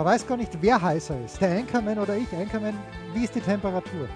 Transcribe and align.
Man 0.00 0.14
weiß 0.14 0.26
gar 0.26 0.38
nicht, 0.38 0.50
wer 0.62 0.80
heißer 0.80 1.14
ist. 1.26 1.38
Der 1.42 1.58
Anchorman 1.58 1.98
oder 1.98 2.16
ich. 2.16 2.32
Anchorman, 2.32 2.72
wie 3.12 3.24
ist 3.24 3.34
die 3.34 3.40
Temperatur? 3.42 4.08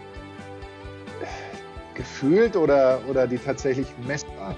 Gefühlt 1.93 2.57
oder, 2.57 3.01
oder 3.07 3.27
die 3.27 3.37
tatsächlich 3.37 3.87
messbar? 4.07 4.57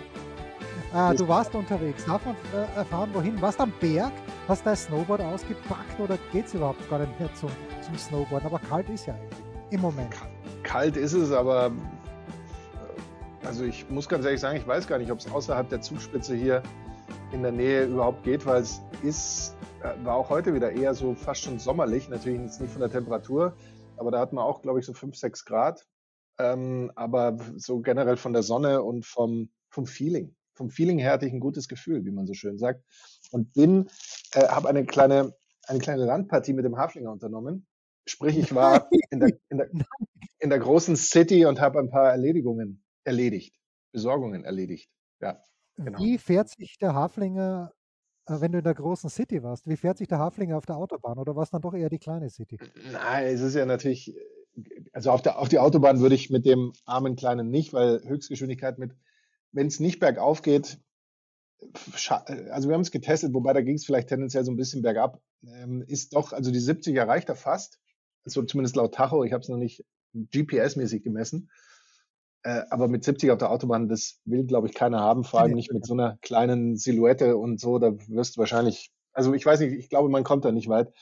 Ah, 0.93 1.13
du 1.13 1.27
warst 1.27 1.53
unterwegs. 1.57 2.05
Darf 2.05 2.25
man 2.25 2.37
äh, 2.55 2.79
erfahren, 2.79 3.11
wohin? 3.13 3.43
Warst 3.43 3.61
am 3.61 3.73
Berg? 3.81 4.13
Hast 4.47 4.65
dein 4.65 4.77
Snowboard 4.77 5.21
ausgepackt 5.21 5.99
oder 5.99 6.17
geht 6.31 6.47
es 6.47 6.55
überhaupt 6.55 6.89
gar 6.89 7.01
nicht 7.01 7.19
mehr 7.19 7.35
zum, 7.35 7.51
zum 7.85 7.99
Snowboard? 7.99 8.45
Aber 8.45 8.61
kalt 8.61 8.89
ist 8.89 9.07
ja 9.07 9.15
eigentlich 9.15 9.43
im 9.71 9.81
Moment. 9.81 10.15
Kalt 10.63 10.97
ist 10.97 11.15
es, 11.15 11.33
aber 11.33 11.73
äh, 13.43 13.47
also 13.49 13.65
ich 13.65 13.85
muss 13.91 14.09
ganz 14.09 14.25
ehrlich 14.25 14.41
sagen, 14.41 14.59
ich 14.59 14.67
weiß 14.69 14.87
gar 14.87 14.99
nicht, 14.99 15.11
ob 15.11 15.19
es 15.19 15.29
außerhalb 15.29 15.69
der 15.71 15.81
Zugspitze 15.81 16.37
hier 16.37 16.63
in 17.33 17.43
der 17.43 17.51
Nähe 17.51 17.87
überhaupt 17.87 18.23
geht, 18.23 18.47
weil 18.47 18.63
es 18.63 18.81
ist, 19.03 19.57
war 20.03 20.17
auch 20.17 20.31
heute 20.31 20.55
wieder 20.55 20.73
eher 20.73 20.95
so 20.95 21.15
fast 21.15 21.43
schon 21.43 21.59
sommerlich, 21.59 22.09
natürlich 22.09 22.41
jetzt 22.41 22.61
nicht 22.61 22.73
von 22.73 22.81
der 22.81 22.91
Temperatur, 22.91 23.57
aber 23.97 24.11
da 24.11 24.21
hatten 24.21 24.37
wir 24.37 24.45
auch, 24.45 24.63
glaube 24.63 24.81
ich, 24.81 24.87
so 24.87 24.93
5, 24.93 25.17
6 25.17 25.45
Grad. 25.45 25.87
Ähm, 26.39 26.93
aber 26.95 27.39
so 27.57 27.81
generell 27.81 28.17
von 28.17 28.33
der 28.33 28.43
Sonne 28.43 28.83
und 28.83 29.07
vom, 29.07 29.51
vom 29.71 29.87
Feeling. 29.87 30.37
Vom 30.55 30.71
Feeling 30.71 30.99
her 30.99 31.13
hatte 31.13 31.27
ich 31.27 31.33
ein 31.33 31.41
gutes 31.41 31.69
Gefühl, 31.69 32.05
wie 32.05 32.11
man 32.11 32.27
so 32.27 32.35
schön 32.35 32.59
sagt. 32.59 32.83
Und 33.31 33.53
bin, 33.55 33.89
äh, 34.33 34.47
habe 34.49 34.69
eine 34.69 34.85
kleine, 34.85 35.35
eine 35.67 35.79
kleine 35.79 36.07
Randpartie 36.07 36.53
mit 36.53 36.65
dem 36.65 36.77
Haflinger 36.77 37.11
unternommen. 37.11 37.67
Sprich, 38.07 38.39
ich 38.39 38.55
war 38.55 38.89
in 39.11 39.21
der, 39.21 39.31
in 39.49 39.59
der, 39.59 39.71
in 40.39 40.51
der 40.51 40.59
großen 40.59 40.97
City 40.97 41.47
und 41.47 41.61
habe 41.61 41.79
ein 41.79 41.91
paar 41.91 42.11
Erledigungen 42.11 42.83
erledigt, 43.05 43.55
Besorgungen 43.93 44.45
erledigt. 44.45 44.91
Ja, 45.21 45.43
genau. 45.77 45.99
Wie 45.99 46.19
fährt 46.19 46.51
sich 46.51 46.79
der 46.79 46.95
Haflinger, 46.95 47.73
äh, 47.73 47.76
wenn 48.29 48.53
du 48.53 48.59
in 48.59 48.65
der 48.65 48.75
großen 48.75 49.11
City 49.11 49.43
warst, 49.43 49.69
wie 49.69 49.77
fährt 49.77 49.99
sich 49.99 50.09
der 50.09 50.19
Haflinger 50.19 50.57
auf 50.57 50.67
der 50.67 50.77
Autobahn? 50.77 51.19
Oder 51.19 51.37
war 51.37 51.43
es 51.43 51.51
dann 51.51 51.63
doch 51.63 51.75
eher 51.75 51.89
die 51.89 51.99
kleine 51.99 52.29
City? 52.29 52.59
Nein, 52.93 53.27
es 53.27 53.41
ist 53.41 53.55
ja 53.55 53.67
natürlich 53.67 54.15
also 54.93 55.11
auf, 55.11 55.23
der, 55.23 55.39
auf 55.39 55.49
die 55.49 55.59
Autobahn 55.59 56.01
würde 56.01 56.15
ich 56.15 56.31
mit 56.31 56.47
dem 56.47 56.73
armen 56.85 57.17
Kleinen 57.17 57.51
nicht, 57.51 57.73
weil 57.73 58.03
Höchstgeschwindigkeit 58.05 58.79
mit, 58.79 58.93
wenn 59.53 59.67
es 59.67 59.81
nicht 59.81 60.01
bergauf 60.01 60.43
geht, 60.43 60.79
also 62.51 62.69
wir 62.69 62.75
haben 62.75 62.83
es 62.83 62.91
getestet, 62.91 63.33
wobei 63.35 63.53
da 63.53 63.63
ging 63.63 63.77
es 63.77 63.87
vielleicht 63.87 64.09
tendenziell 64.09 64.45
so 64.45 64.53
ein 64.53 64.57
bisschen 64.57 64.83
bergab, 64.83 65.21
ähm, 65.43 65.83
ist 65.87 66.15
doch, 66.15 66.33
also 66.33 66.51
die 66.51 66.59
70 66.59 66.95
erreicht 66.97 67.29
er 67.29 67.37
fast, 67.37 67.81
so 68.25 68.43
zumindest 68.43 68.77
laut 68.77 68.95
Tacho, 68.95 69.25
ich 69.25 69.33
habe 69.33 69.43
es 69.43 69.49
noch 69.49 69.57
nicht 69.57 69.85
GPS-mäßig 70.15 71.03
gemessen, 71.03 71.51
äh, 72.47 72.63
aber 72.71 72.89
mit 72.89 73.05
70 73.05 73.31
auf 73.31 73.39
der 73.39 73.51
Autobahn, 73.51 73.89
das 73.89 74.21
will, 74.25 74.45
glaube 74.45 74.69
ich, 74.69 74.75
keiner 74.75 75.01
haben, 75.01 75.25
vor 75.25 75.41
allem 75.41 75.55
nicht 75.55 75.73
mit 75.73 75.85
so 75.85 75.95
einer 75.95 76.17
kleinen 76.23 76.77
Silhouette 76.77 77.37
und 77.37 77.61
so, 77.61 77.79
da 77.79 77.93
wirst 78.09 78.37
du 78.37 78.41
wahrscheinlich, 78.41 78.93
also 79.13 79.35
ich 79.35 79.45
weiß 79.45 79.61
nicht, 79.61 79.73
ich 79.73 79.89
glaube, 79.89 80.09
man 80.09 80.25
kommt 80.25 80.45
da 80.45 80.53
nicht 80.53 80.69
weit. 80.69 80.93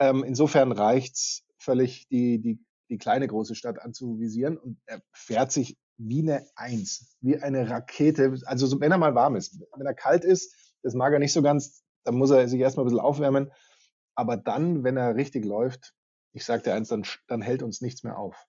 Ähm, 0.00 0.24
insofern 0.24 0.72
reicht's 0.72 1.44
völlig, 1.58 2.08
die, 2.08 2.40
die 2.40 2.58
die 2.90 2.98
kleine 2.98 3.28
große 3.28 3.54
Stadt 3.54 3.80
anzuvisieren 3.80 4.58
und 4.58 4.78
er 4.84 5.00
fährt 5.12 5.52
sich 5.52 5.78
wie 5.96 6.22
eine 6.22 6.44
Eins, 6.56 7.16
wie 7.20 7.38
eine 7.38 7.70
Rakete. 7.70 8.34
Also 8.44 8.80
wenn 8.80 8.90
er 8.90 8.98
mal 8.98 9.14
warm 9.14 9.36
ist, 9.36 9.60
wenn 9.76 9.86
er 9.86 9.94
kalt 9.94 10.24
ist, 10.24 10.52
das 10.82 10.94
mag 10.94 11.12
er 11.12 11.20
nicht 11.20 11.32
so 11.32 11.40
ganz, 11.40 11.84
dann 12.04 12.16
muss 12.16 12.30
er 12.30 12.48
sich 12.48 12.60
erstmal 12.60 12.84
ein 12.84 12.88
bisschen 12.88 13.04
aufwärmen. 13.04 13.52
Aber 14.16 14.36
dann, 14.36 14.82
wenn 14.82 14.96
er 14.96 15.14
richtig 15.14 15.44
läuft, 15.44 15.94
ich 16.32 16.44
sag 16.44 16.64
dir 16.64 16.74
eins, 16.74 16.88
dann, 16.88 17.04
dann 17.28 17.42
hält 17.42 17.62
uns 17.62 17.80
nichts 17.80 18.02
mehr 18.02 18.18
auf. 18.18 18.46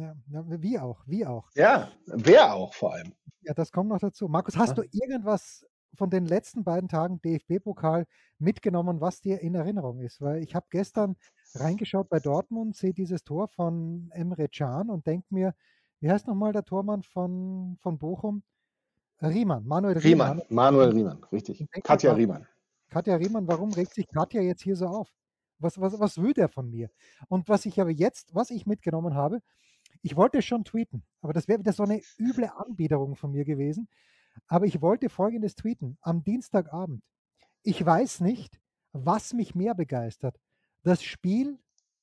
Ja, 0.00 0.14
wie 0.28 0.78
auch, 0.78 1.02
wie 1.06 1.26
auch. 1.26 1.48
Ja, 1.54 1.90
wer 2.06 2.54
auch 2.54 2.74
vor 2.74 2.94
allem. 2.94 3.12
Ja, 3.42 3.54
das 3.54 3.70
kommt 3.70 3.90
noch 3.90 3.98
dazu. 3.98 4.28
Markus, 4.28 4.56
hast 4.56 4.76
ja. 4.76 4.82
du 4.82 4.88
irgendwas 4.92 5.64
von 5.94 6.10
den 6.10 6.26
letzten 6.26 6.64
beiden 6.64 6.88
Tagen 6.88 7.20
DFB-Pokal 7.22 8.06
mitgenommen, 8.38 9.00
was 9.00 9.20
dir 9.20 9.40
in 9.40 9.54
Erinnerung 9.54 10.00
ist? 10.00 10.20
Weil 10.20 10.42
ich 10.42 10.54
habe 10.54 10.66
gestern 10.70 11.16
reingeschaut 11.54 12.08
bei 12.08 12.20
Dortmund, 12.20 12.76
sehe 12.76 12.92
dieses 12.92 13.24
Tor 13.24 13.48
von 13.48 14.10
Emre 14.12 14.48
Can 14.48 14.90
und 14.90 15.06
denke 15.06 15.26
mir, 15.30 15.54
wie 16.00 16.10
heißt 16.10 16.26
nochmal 16.26 16.52
der 16.52 16.64
Tormann 16.64 17.02
von, 17.02 17.78
von 17.80 17.98
Bochum? 17.98 18.42
Riemann, 19.22 19.66
Manuel 19.66 19.96
Riemann. 19.98 20.32
Riemann, 20.32 20.46
Manuel 20.50 20.90
Riemann, 20.90 21.24
richtig. 21.32 21.66
Katja 21.82 22.12
mir, 22.12 22.18
Riemann. 22.18 22.46
Katja 22.90 23.16
Riemann, 23.16 23.48
warum 23.48 23.72
regt 23.72 23.94
sich 23.94 24.06
Katja 24.08 24.42
jetzt 24.42 24.62
hier 24.62 24.76
so 24.76 24.86
auf? 24.86 25.08
Was, 25.58 25.80
was, 25.80 25.98
was 25.98 26.20
will 26.20 26.34
der 26.34 26.48
von 26.48 26.68
mir? 26.68 26.90
Und 27.28 27.48
was 27.48 27.64
ich 27.64 27.80
aber 27.80 27.90
jetzt, 27.90 28.34
was 28.34 28.50
ich 28.50 28.66
mitgenommen 28.66 29.14
habe, 29.14 29.40
ich 30.06 30.14
wollte 30.14 30.40
schon 30.40 30.64
tweeten, 30.64 31.02
aber 31.20 31.32
das 31.32 31.48
wäre 31.48 31.58
wieder 31.58 31.72
so 31.72 31.82
eine 31.82 32.00
üble 32.16 32.48
Anbiederung 32.56 33.16
von 33.16 33.32
mir 33.32 33.44
gewesen. 33.44 33.88
Aber 34.46 34.66
ich 34.66 34.80
wollte 34.80 35.08
folgendes 35.08 35.56
tweeten 35.56 35.98
am 36.00 36.22
Dienstagabend. 36.22 37.02
Ich 37.64 37.84
weiß 37.84 38.20
nicht, 38.20 38.60
was 38.92 39.32
mich 39.32 39.56
mehr 39.56 39.74
begeistert 39.74 40.38
das 40.84 41.02
Spiel 41.02 41.58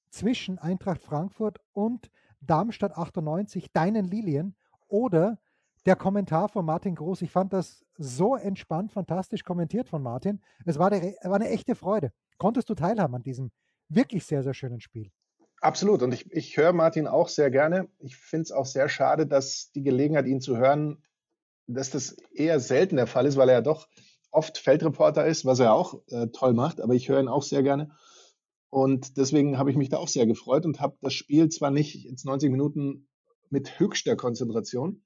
zwischen 0.09 0.59
Eintracht 0.59 1.02
Frankfurt 1.02 1.59
und 1.72 2.12
Darmstadt 2.41 2.97
98, 2.97 3.72
deinen 3.72 4.03
Lilien, 4.03 4.58
oder 4.90 5.40
der 5.85 5.96
Kommentar 5.96 6.50
von 6.50 6.66
Martin 6.66 6.96
Groß. 6.96 7.22
Ich 7.22 7.31
fand 7.31 7.53
das 7.53 7.85
so 7.97 8.35
entspannt, 8.35 8.91
fantastisch 8.91 9.46
kommentiert 9.46 9.88
von 9.88 10.03
Martin. 10.03 10.41
Es 10.66 10.78
war, 10.78 10.91
eine, 10.91 11.16
war 11.24 11.35
eine 11.35 11.50
echte 11.50 11.75
Freude. 11.75 12.12
Konntest 12.38 12.70
du 12.70 12.75
teilhaben 12.75 13.16
an 13.16 13.24
diesem 13.24 13.52
wirklich 13.88 14.25
sehr, 14.25 14.44
sehr 14.44 14.53
schönen 14.53 14.81
Spiel? 14.81 15.09
Absolut. 15.63 16.01
Und 16.01 16.13
ich, 16.13 16.29
ich 16.29 16.57
höre 16.57 16.74
Martin 16.74 17.07
auch 17.07 17.29
sehr 17.29 17.50
gerne. 17.50 17.88
Ich 18.00 18.18
finde 18.18 18.44
es 18.44 18.51
auch 18.51 18.66
sehr 18.66 18.90
schade, 18.90 19.25
dass 19.25 19.72
die 19.72 19.81
Gelegenheit, 19.81 20.25
ihn 20.28 20.41
zu 20.41 20.57
hören, 20.57 21.01
dass 21.68 21.90
das 21.90 22.18
eher 22.34 22.59
selten 22.59 22.97
der 22.97 23.07
Fall 23.07 23.25
ist, 23.25 23.38
weil 23.38 23.47
er 23.47 23.56
ja 23.56 23.62
doch 23.62 23.88
oft 24.29 24.57
Feldreporter 24.57 25.25
ist, 25.25 25.46
was 25.46 25.59
er 25.59 25.73
auch 25.73 26.02
äh, 26.09 26.28
toll 26.28 26.53
macht. 26.53 26.81
Aber 26.81 26.96
ich 26.96 27.07
höre 27.07 27.22
ihn 27.22 27.29
auch 27.29 27.44
sehr 27.44 27.63
gerne. 27.63 27.91
Und 28.69 29.16
deswegen 29.16 29.57
habe 29.57 29.72
ich 29.72 29.78
mich 29.78 29.88
da 29.88 30.00
auch 30.00 30.09
sehr 30.09 30.25
gefreut 30.25 30.66
und 30.66 30.81
habe 30.81 30.97
das 31.00 31.13
Spiel 31.13 31.47
zwar 31.47 31.72
nicht 31.72 31.96
jetzt 31.96 32.25
90 32.25 32.52
Minuten 32.52 33.07
mit 33.50 33.79
höchster 33.79 34.18
Konzentration, 34.18 35.02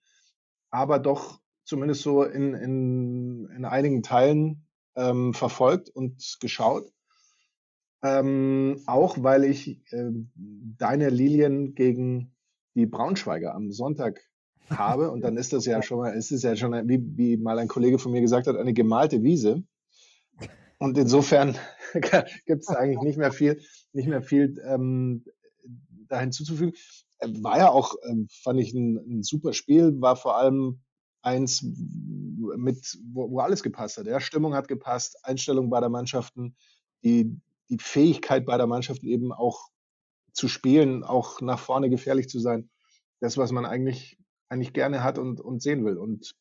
aber 0.72 0.98
doch 0.98 1.40
zumindest 1.66 2.02
so 2.02 2.24
in, 2.24 2.56
in, 2.56 3.48
in 3.56 3.64
einigen 3.64 4.02
Teilen 4.02 4.66
ähm, 4.96 5.36
verfolgt 5.36 5.92
und 5.92 6.38
geschaut. 6.40 6.92
Ähm, 8.04 8.82
auch 8.86 9.24
weil 9.24 9.44
ich 9.44 9.82
äh, 9.92 10.12
deine 10.36 11.10
Lilien 11.10 11.74
gegen 11.74 12.36
die 12.76 12.86
Braunschweiger 12.86 13.56
am 13.56 13.72
Sonntag 13.72 14.22
habe. 14.70 15.12
Und 15.12 15.22
dann 15.22 15.38
ist 15.38 15.54
das 15.54 15.66
ja 15.66 15.82
schon 15.82 16.00
mal, 16.00 16.14
ist 16.14 16.32
es 16.32 16.44
ja 16.44 16.56
schon, 16.56 16.74
wie, 16.88 17.02
wie 17.18 17.38
mal 17.38 17.60
ein 17.60 17.68
Kollege 17.68 18.00
von 18.00 18.12
mir 18.12 18.22
gesagt 18.22 18.48
hat, 18.48 18.56
eine 18.56 18.74
gemalte 18.74 19.24
Wiese. 19.24 19.64
Und 20.78 20.98
insofern 20.98 21.58
gibt 22.46 22.62
es 22.62 22.70
eigentlich 22.70 23.02
nicht 23.02 23.18
mehr 23.18 23.32
viel, 23.32 23.62
nicht 23.94 24.08
mehr 24.08 24.22
viel 24.22 24.62
ähm, 24.66 25.26
da 26.08 26.20
hinzuzufügen. 26.20 26.74
War 27.20 27.58
ja 27.58 27.70
auch, 27.70 27.96
ähm, 28.08 28.28
fand 28.30 28.60
ich 28.60 28.74
ein, 28.74 28.98
ein, 28.98 29.24
super 29.24 29.54
Spiel, 29.54 30.00
war 30.00 30.16
vor 30.16 30.38
allem 30.38 30.82
eins 31.24 31.64
mit, 31.64 33.00
wo, 33.12 33.32
wo, 33.32 33.40
alles 33.40 33.64
gepasst 33.64 33.98
hat. 33.98 34.06
Ja, 34.06 34.20
Stimmung 34.20 34.54
hat 34.54 34.68
gepasst, 34.68 35.18
Einstellung 35.24 35.72
beider 35.72 35.90
Mannschaften, 35.90 36.56
die, 37.04 37.36
die 37.70 37.78
Fähigkeit 37.80 38.46
beider 38.46 38.68
Mannschaften 38.68 39.08
eben 39.08 39.32
auch 39.32 39.70
zu 40.34 40.48
spielen, 40.48 41.04
auch 41.04 41.42
nach 41.42 41.60
vorne 41.60 41.90
gefährlich 41.90 42.30
zu 42.30 42.40
sein. 42.40 42.70
Das, 43.20 43.38
was 43.38 43.52
man 43.52 43.66
eigentlich, 43.66 44.18
eigentlich 44.50 44.74
gerne 44.74 45.04
hat 45.04 45.18
und, 45.18 45.42
und 45.42 45.62
sehen 45.62 45.84
will. 45.84 45.98
Und 45.98 46.36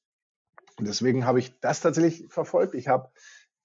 deswegen 0.78 1.24
habe 1.24 1.38
ich 1.38 1.58
das 1.60 1.80
tatsächlich 1.80 2.26
verfolgt. 2.28 2.74
Ich 2.74 2.88
habe 2.88 3.10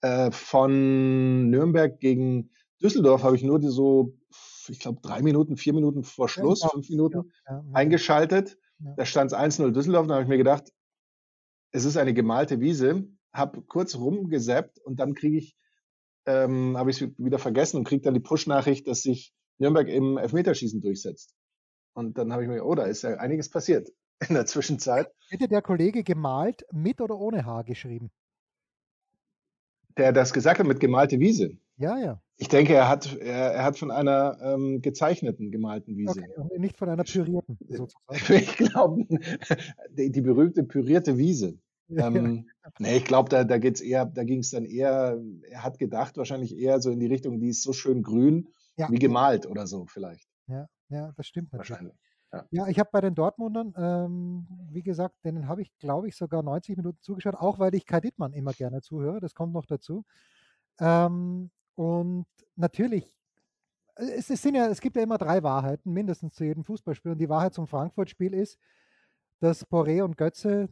äh, 0.02 0.32
von 0.32 1.50
Nürnberg 1.50 2.00
gegen 2.00 2.52
Düsseldorf 2.82 3.24
habe 3.24 3.36
ich 3.36 3.44
nur 3.44 3.60
die 3.60 3.68
so, 3.68 4.18
ich 4.68 4.80
glaube, 4.80 5.02
drei 5.02 5.22
Minuten, 5.22 5.58
vier 5.58 5.74
Minuten 5.74 6.04
vor 6.04 6.30
Schluss, 6.30 6.64
fünf 6.72 6.90
Minuten 6.90 7.32
ja, 7.48 7.54
ja, 7.54 7.64
eingeschaltet. 7.74 8.58
Da 8.80 9.06
stand 9.06 9.32
es 9.32 9.38
1-0 9.38 9.72
Düsseldorf. 9.72 10.08
Da 10.08 10.16
habe 10.16 10.24
ich 10.24 10.30
mir 10.30 10.38
gedacht, 10.38 10.72
es 11.72 11.86
ist 11.86 11.98
eine 11.98 12.14
gemalte 12.14 12.60
Wiese. 12.60 13.08
Habe 13.34 13.62
kurz 13.62 13.96
rumgesappt 13.96 14.80
und 14.80 15.00
dann 15.00 15.14
kriege 15.14 15.38
ich, 15.38 15.56
ähm, 16.26 16.78
habe 16.78 16.92
ich 16.92 17.02
es 17.02 17.10
wieder 17.18 17.40
vergessen 17.40 17.78
und 17.78 17.84
kriege 17.86 18.02
dann 18.02 18.14
die 18.14 18.20
Push-Nachricht, 18.20 18.88
dass 18.88 19.02
sich 19.02 19.34
Nürnberg 19.58 19.88
im 19.88 20.18
Elfmeterschießen 20.18 20.82
durchsetzt. 20.82 21.36
Und 21.94 22.18
dann 22.18 22.32
habe 22.32 22.44
ich 22.44 22.48
mir 22.48 22.56
gedacht, 22.56 22.70
oh, 22.70 22.76
da 22.76 22.84
ist 22.84 23.02
ja 23.04 23.16
einiges 23.16 23.50
passiert 23.50 23.90
in 24.28 24.36
der 24.36 24.46
Zwischenzeit. 24.46 25.12
Hätte 25.30 25.48
der 25.48 25.62
Kollege 25.62 26.04
gemalt 26.04 26.64
mit 26.72 27.02
oder 27.02 27.18
ohne 27.18 27.46
Haar 27.46 27.64
geschrieben? 27.64 28.12
der 29.98 30.12
das 30.12 30.34
gesagt 30.34 30.60
hat 30.60 30.68
mit 30.68 30.80
gemalte 30.80 31.20
Wiese. 31.20 31.58
Ja, 31.78 31.98
ja. 31.98 32.22
Ich 32.38 32.48
denke, 32.48 32.74
er 32.74 32.90
hat, 32.90 33.16
er, 33.18 33.54
er 33.54 33.64
hat 33.64 33.78
von 33.78 33.92
einer 33.92 34.38
ähm, 34.42 34.82
gezeichneten, 34.82 35.52
gemalten 35.52 35.96
Wiese. 35.96 36.22
Okay, 36.22 36.32
und 36.36 36.60
nicht 36.60 36.78
von 36.78 36.90
einer 36.90 37.04
pürierten, 37.04 37.58
sozusagen. 37.68 38.34
Ich 38.34 38.58
glaube, 38.58 39.06
die, 39.90 40.12
die, 40.12 40.22
berühmte 40.22 40.64
pürierte 40.64 41.18
Wiese. 41.18 41.58
Ähm, 41.98 42.46
nee, 42.80 42.98
ich 42.98 43.06
glaube, 43.06 43.30
da, 43.30 43.44
da 43.44 43.58
geht's 43.58 43.82
eher, 43.82 44.06
da 44.06 44.24
ging 44.24 44.40
es 44.40 44.52
dann 44.52 44.66
eher, 44.66 45.20
er 45.50 45.64
hat 45.64 45.80
gedacht, 45.80 46.18
wahrscheinlich 46.18 46.58
eher 46.58 46.82
so 46.82 46.92
in 46.92 47.00
die 47.00 47.08
Richtung, 47.08 47.40
die 47.40 47.50
ist 47.50 47.64
so 47.64 47.74
schön 47.74 48.04
grün, 48.04 48.50
ja. 48.78 48.90
wie 48.90 49.00
gemalt 49.00 49.46
oder 49.46 49.68
so 49.68 49.86
vielleicht. 49.86 50.28
Ja, 50.48 50.68
ja, 50.90 51.12
das 51.16 51.28
stimmt 51.28 51.54
natürlich. 51.54 51.70
Wahrscheinlich. 51.70 51.98
Ja, 52.32 52.46
ja 52.52 52.68
ich 52.68 52.80
habe 52.80 52.90
bei 52.92 53.02
den 53.02 53.16
Dortmundern, 53.16 53.74
ähm, 53.78 54.48
wie 54.72 54.84
gesagt, 54.84 55.16
denen 55.24 55.48
habe 55.48 55.62
ich, 55.62 55.78
glaube 55.80 56.08
ich, 56.08 56.16
sogar 56.16 56.44
90 56.44 56.78
Minuten 56.78 57.00
zugeschaut, 57.02 57.36
auch 57.36 57.60
weil 57.60 57.76
ich 57.76 57.86
Kai 57.86 58.00
Dittmann 58.00 58.34
immer 58.34 58.54
gerne 58.54 58.82
zuhöre, 58.82 59.20
das 59.20 59.34
kommt 59.34 59.54
noch 59.54 59.66
dazu. 59.66 60.04
Ähm, 60.80 61.52
und 61.76 62.26
natürlich, 62.56 63.16
äh, 63.96 64.12
es, 64.12 64.30
es, 64.30 64.42
sind 64.42 64.56
ja, 64.56 64.68
es 64.68 64.82
gibt 64.82 64.96
ja 64.96 65.04
immer 65.04 65.18
drei 65.18 65.44
Wahrheiten, 65.44 65.92
mindestens 65.94 66.36
zu 66.36 66.44
jedem 66.44 66.64
Fußballspiel. 66.64 67.14
Und 67.14 67.18
die 67.18 67.30
Wahrheit 67.30 67.54
zum 67.54 67.68
Frankfurt-Spiel 67.68 68.34
ist, 68.34 68.58
dass 69.40 69.68
Poré 69.68 70.04
und 70.04 70.18
Götze 70.18 70.70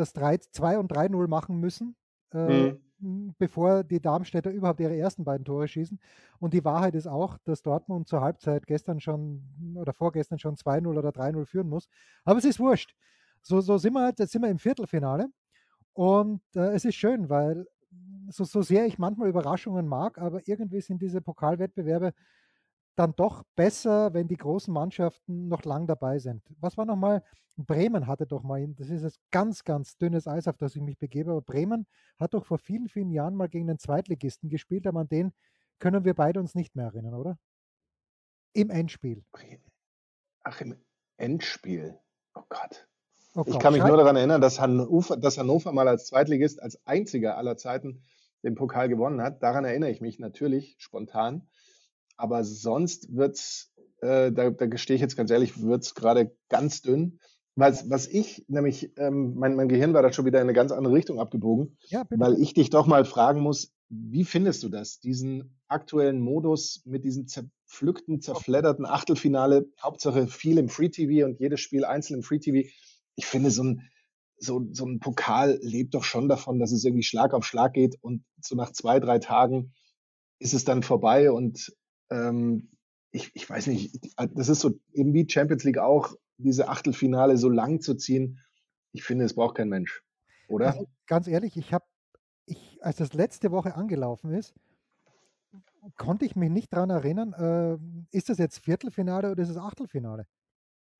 das 0.00 0.12
3, 0.12 0.38
2 0.38 0.78
und 0.78 0.92
3-0 0.92 1.28
machen 1.28 1.60
müssen, 1.60 1.96
äh, 2.32 2.72
mhm. 2.98 3.34
bevor 3.38 3.84
die 3.84 4.00
Darmstädter 4.00 4.50
überhaupt 4.50 4.80
ihre 4.80 4.96
ersten 4.96 5.24
beiden 5.24 5.44
Tore 5.44 5.68
schießen. 5.68 5.98
Und 6.38 6.54
die 6.54 6.64
Wahrheit 6.64 6.94
ist 6.94 7.06
auch, 7.06 7.38
dass 7.44 7.62
Dortmund 7.62 8.08
zur 8.08 8.20
Halbzeit 8.20 8.66
gestern 8.66 9.00
schon 9.00 9.42
oder 9.76 9.92
vorgestern 9.92 10.38
schon 10.38 10.56
2-0 10.56 10.86
oder 10.88 11.10
3-0 11.10 11.46
führen 11.46 11.68
muss. 11.68 11.88
Aber 12.24 12.38
es 12.38 12.44
ist 12.44 12.60
wurscht. 12.60 12.94
So, 13.42 13.60
so 13.60 13.78
sind 13.78 13.94
wir, 13.94 14.02
halt, 14.02 14.18
jetzt 14.18 14.32
sind 14.32 14.42
wir 14.42 14.50
im 14.50 14.58
Viertelfinale. 14.58 15.28
Und 15.92 16.42
äh, 16.54 16.72
es 16.74 16.84
ist 16.84 16.94
schön, 16.94 17.28
weil 17.28 17.66
so, 18.28 18.44
so 18.44 18.62
sehr 18.62 18.86
ich 18.86 18.98
manchmal 18.98 19.28
Überraschungen 19.28 19.86
mag, 19.86 20.18
aber 20.18 20.46
irgendwie 20.46 20.80
sind 20.80 21.02
diese 21.02 21.20
Pokalwettbewerbe 21.20 22.12
dann 23.00 23.16
doch 23.16 23.44
besser, 23.56 24.12
wenn 24.12 24.28
die 24.28 24.36
großen 24.36 24.72
Mannschaften 24.72 25.48
noch 25.48 25.64
lang 25.64 25.86
dabei 25.86 26.18
sind. 26.18 26.42
Was 26.60 26.76
war 26.76 26.84
nochmal? 26.84 27.24
Bremen 27.56 28.06
hatte 28.06 28.26
doch 28.26 28.42
mal, 28.42 28.66
das 28.76 28.90
ist 28.90 29.02
jetzt 29.02 29.20
ganz, 29.30 29.64
ganz 29.64 29.96
dünnes 29.96 30.26
Eis, 30.26 30.46
auf 30.46 30.56
das 30.58 30.76
ich 30.76 30.82
mich 30.82 30.98
begebe, 30.98 31.30
aber 31.30 31.42
Bremen 31.42 31.86
hat 32.18 32.34
doch 32.34 32.44
vor 32.44 32.58
vielen, 32.58 32.88
vielen 32.88 33.10
Jahren 33.10 33.34
mal 33.34 33.48
gegen 33.48 33.68
einen 33.68 33.78
Zweitligisten 33.78 34.50
gespielt, 34.50 34.86
aber 34.86 35.00
an 35.00 35.08
den 35.08 35.32
können 35.78 36.04
wir 36.04 36.14
beide 36.14 36.40
uns 36.40 36.54
nicht 36.54 36.76
mehr 36.76 36.86
erinnern, 36.86 37.14
oder? 37.14 37.38
Im 38.52 38.70
Endspiel. 38.70 39.24
Ach, 40.42 40.60
im 40.60 40.76
Endspiel. 41.16 41.98
Oh 42.34 42.42
Gott. 42.48 42.86
Oh 43.34 43.44
ich 43.46 43.58
kann 43.58 43.72
mich 43.72 43.84
nur 43.84 43.96
daran 43.96 44.16
erinnern, 44.16 44.40
dass 44.40 44.60
Hannover, 44.60 45.16
dass 45.16 45.38
Hannover 45.38 45.72
mal 45.72 45.88
als 45.88 46.06
Zweitligist, 46.06 46.62
als 46.62 46.84
einziger 46.86 47.36
aller 47.36 47.56
Zeiten 47.56 48.02
den 48.42 48.54
Pokal 48.54 48.88
gewonnen 48.88 49.22
hat. 49.22 49.42
Daran 49.42 49.64
erinnere 49.64 49.90
ich 49.90 50.00
mich 50.00 50.18
natürlich 50.18 50.76
spontan. 50.78 51.48
Aber 52.20 52.44
sonst 52.44 53.16
wird's, 53.16 53.72
äh, 54.02 54.30
da, 54.30 54.50
da 54.50 54.66
gestehe 54.66 54.94
ich 54.94 55.00
jetzt 55.00 55.16
ganz 55.16 55.30
ehrlich, 55.30 55.62
wird's 55.62 55.94
gerade 55.94 56.36
ganz 56.50 56.82
dünn. 56.82 57.18
Was, 57.56 57.88
was 57.88 58.06
ich 58.06 58.44
nämlich, 58.46 58.92
ähm, 58.98 59.34
mein, 59.36 59.56
mein 59.56 59.68
Gehirn 59.68 59.94
war 59.94 60.02
da 60.02 60.12
schon 60.12 60.26
wieder 60.26 60.38
in 60.38 60.44
eine 60.44 60.52
ganz 60.52 60.70
andere 60.70 60.94
Richtung 60.94 61.18
abgebogen, 61.18 61.78
ja, 61.88 62.06
weil 62.10 62.40
ich 62.40 62.52
dich 62.52 62.70
doch 62.70 62.86
mal 62.86 63.04
fragen 63.04 63.40
muss, 63.40 63.72
wie 63.88 64.24
findest 64.24 64.62
du 64.62 64.68
das, 64.68 65.00
diesen 65.00 65.58
aktuellen 65.66 66.20
Modus 66.20 66.82
mit 66.84 67.04
diesem 67.04 67.26
zerpflückten, 67.26 68.20
zerfledderten 68.20 68.84
Achtelfinale, 68.84 69.66
Hauptsache 69.82 70.26
viel 70.26 70.58
im 70.58 70.68
Free 70.68 70.90
TV 70.90 71.26
und 71.26 71.40
jedes 71.40 71.60
Spiel 71.60 71.84
einzeln 71.84 72.16
im 72.16 72.22
Free 72.22 72.38
TV. 72.38 72.68
Ich 73.16 73.26
finde, 73.26 73.50
so 73.50 73.64
ein, 73.64 73.82
so, 74.36 74.66
so 74.72 74.84
ein 74.84 75.00
Pokal 75.00 75.58
lebt 75.62 75.94
doch 75.94 76.04
schon 76.04 76.28
davon, 76.28 76.58
dass 76.58 76.70
es 76.70 76.84
irgendwie 76.84 77.02
Schlag 77.02 77.32
auf 77.32 77.44
Schlag 77.44 77.72
geht 77.72 77.96
und 78.00 78.24
so 78.40 78.56
nach 78.56 78.72
zwei, 78.72 79.00
drei 79.00 79.18
Tagen 79.18 79.72
ist 80.38 80.54
es 80.54 80.64
dann 80.64 80.82
vorbei 80.82 81.30
und 81.30 81.72
ähm, 82.10 82.68
ich, 83.12 83.30
ich 83.34 83.48
weiß 83.48 83.66
nicht, 83.68 84.14
das 84.34 84.48
ist 84.48 84.60
so 84.60 84.78
eben 84.92 85.14
wie 85.14 85.28
Champions 85.28 85.64
League 85.64 85.78
auch, 85.78 86.14
diese 86.38 86.68
Achtelfinale 86.68 87.36
so 87.36 87.48
lang 87.48 87.80
zu 87.80 87.94
ziehen. 87.94 88.40
Ich 88.92 89.04
finde, 89.04 89.24
es 89.24 89.34
braucht 89.34 89.56
kein 89.56 89.68
Mensch, 89.68 90.02
oder? 90.48 90.68
Also, 90.68 90.88
ganz 91.06 91.26
ehrlich, 91.26 91.56
ich 91.56 91.72
habe, 91.72 91.84
ich, 92.46 92.78
als 92.82 92.96
das 92.96 93.12
letzte 93.12 93.50
Woche 93.50 93.74
angelaufen 93.74 94.32
ist, 94.32 94.54
konnte 95.96 96.24
ich 96.24 96.36
mich 96.36 96.50
nicht 96.50 96.72
daran 96.72 96.90
erinnern, 96.90 97.32
äh, 97.32 98.16
ist 98.16 98.28
das 98.28 98.38
jetzt 98.38 98.58
Viertelfinale 98.58 99.30
oder 99.30 99.42
ist 99.42 99.48
es 99.48 99.56
Achtelfinale? 99.56 100.26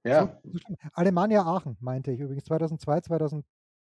Ja. 0.05 0.41
So, 0.43 0.59
Alemannia 0.93 1.43
Aachen, 1.43 1.77
meinte 1.81 2.11
ich 2.13 2.21
übrigens, 2.21 2.45
2002, 2.45 3.03
2000, 3.03 3.45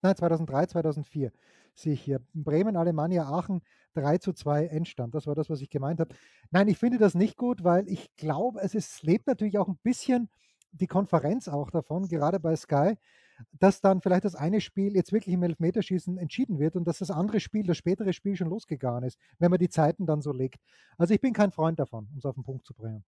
nein, 0.01 0.15
2003, 0.15 0.67
2004 0.67 1.31
sehe 1.75 1.93
ich 1.93 2.01
hier. 2.01 2.21
Bremen, 2.33 2.75
Alemannia 2.75 3.25
Aachen 3.25 3.61
3 3.93 4.17
zu 4.17 4.33
2 4.33 4.67
Endstand. 4.67 5.15
Das 5.15 5.27
war 5.27 5.35
das, 5.35 5.49
was 5.49 5.61
ich 5.61 5.69
gemeint 5.69 5.99
habe. 5.99 6.15
Nein, 6.51 6.67
ich 6.67 6.77
finde 6.77 6.97
das 6.97 7.15
nicht 7.15 7.37
gut, 7.37 7.63
weil 7.63 7.87
ich 7.87 8.15
glaube, 8.15 8.59
es 8.61 8.75
ist, 8.75 9.03
lebt 9.03 9.27
natürlich 9.27 9.57
auch 9.57 9.67
ein 9.67 9.79
bisschen 9.83 10.29
die 10.71 10.87
Konferenz 10.87 11.47
auch 11.47 11.69
davon, 11.69 12.07
gerade 12.07 12.39
bei 12.39 12.55
Sky, 12.55 12.95
dass 13.59 13.81
dann 13.81 14.01
vielleicht 14.01 14.25
das 14.25 14.35
eine 14.35 14.61
Spiel 14.61 14.95
jetzt 14.95 15.11
wirklich 15.11 15.33
im 15.33 15.43
Elfmeterschießen 15.43 16.17
entschieden 16.17 16.59
wird 16.59 16.75
und 16.75 16.85
dass 16.85 16.99
das 16.99 17.11
andere 17.11 17.39
Spiel, 17.39 17.65
das 17.65 17.77
spätere 17.77 18.13
Spiel 18.13 18.35
schon 18.35 18.49
losgegangen 18.49 19.03
ist, 19.03 19.17
wenn 19.39 19.51
man 19.51 19.59
die 19.59 19.69
Zeiten 19.69 20.05
dann 20.05 20.21
so 20.21 20.31
legt. 20.31 20.59
Also 20.97 21.13
ich 21.13 21.21
bin 21.21 21.33
kein 21.33 21.51
Freund 21.51 21.79
davon, 21.79 22.07
um 22.11 22.19
es 22.19 22.25
auf 22.25 22.35
den 22.35 22.43
Punkt 22.43 22.65
zu 22.65 22.73
bringen. 22.73 23.03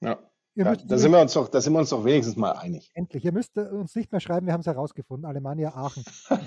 Ja. 0.00 0.18
Ja, 0.54 0.74
da, 0.74 0.98
sind 0.98 1.12
wir 1.12 1.20
uns 1.20 1.32
doch, 1.32 1.48
da 1.48 1.60
sind 1.60 1.72
wir 1.72 1.78
uns 1.78 1.90
doch 1.90 2.04
wenigstens 2.04 2.36
mal 2.36 2.52
einig. 2.52 2.90
Endlich. 2.94 3.24
Ihr 3.24 3.32
müsst 3.32 3.56
uns 3.56 3.94
nicht 3.94 4.10
mehr 4.10 4.20
schreiben, 4.20 4.46
wir 4.46 4.52
haben 4.52 4.60
es 4.60 4.66
herausgefunden. 4.66 5.24
Alemannia 5.24 5.74
Aachen. 5.74 6.04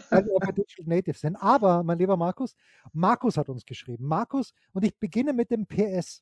weil 0.10 0.26
wir 0.26 0.54
Digital 0.54 0.86
Native 0.86 1.18
sind. 1.18 1.36
Aber, 1.38 1.84
mein 1.84 1.98
lieber 1.98 2.18
Markus, 2.18 2.56
Markus 2.92 3.38
hat 3.38 3.50
uns 3.50 3.66
geschrieben. 3.66 4.06
Markus, 4.06 4.54
und 4.74 4.84
ich 4.84 4.98
beginne 5.00 5.34
mit 5.34 5.52
dem 5.52 5.66
PS. 5.66 6.22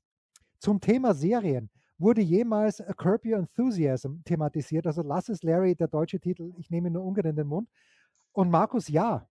Zum 0.59 0.79
Thema 0.79 1.15
Serien. 1.15 1.71
Wurde 1.97 2.21
jemals 2.21 2.81
A 2.81 2.93
Curb 2.93 3.25
Your 3.25 3.37
Enthusiasm 3.37 4.23
thematisiert? 4.25 4.85
Also 4.85 5.01
lass 5.01 5.29
es 5.29 5.41
Larry, 5.43 5.75
der 5.75 5.87
deutsche 5.87 6.19
Titel, 6.19 6.53
ich 6.57 6.69
nehme 6.69 6.89
ihn 6.89 6.93
nur 6.93 7.03
ungern 7.03 7.25
in 7.25 7.35
den 7.35 7.47
Mund. 7.47 7.67
Und 8.31 8.49
Markus, 8.49 8.87
ja. 8.87 9.27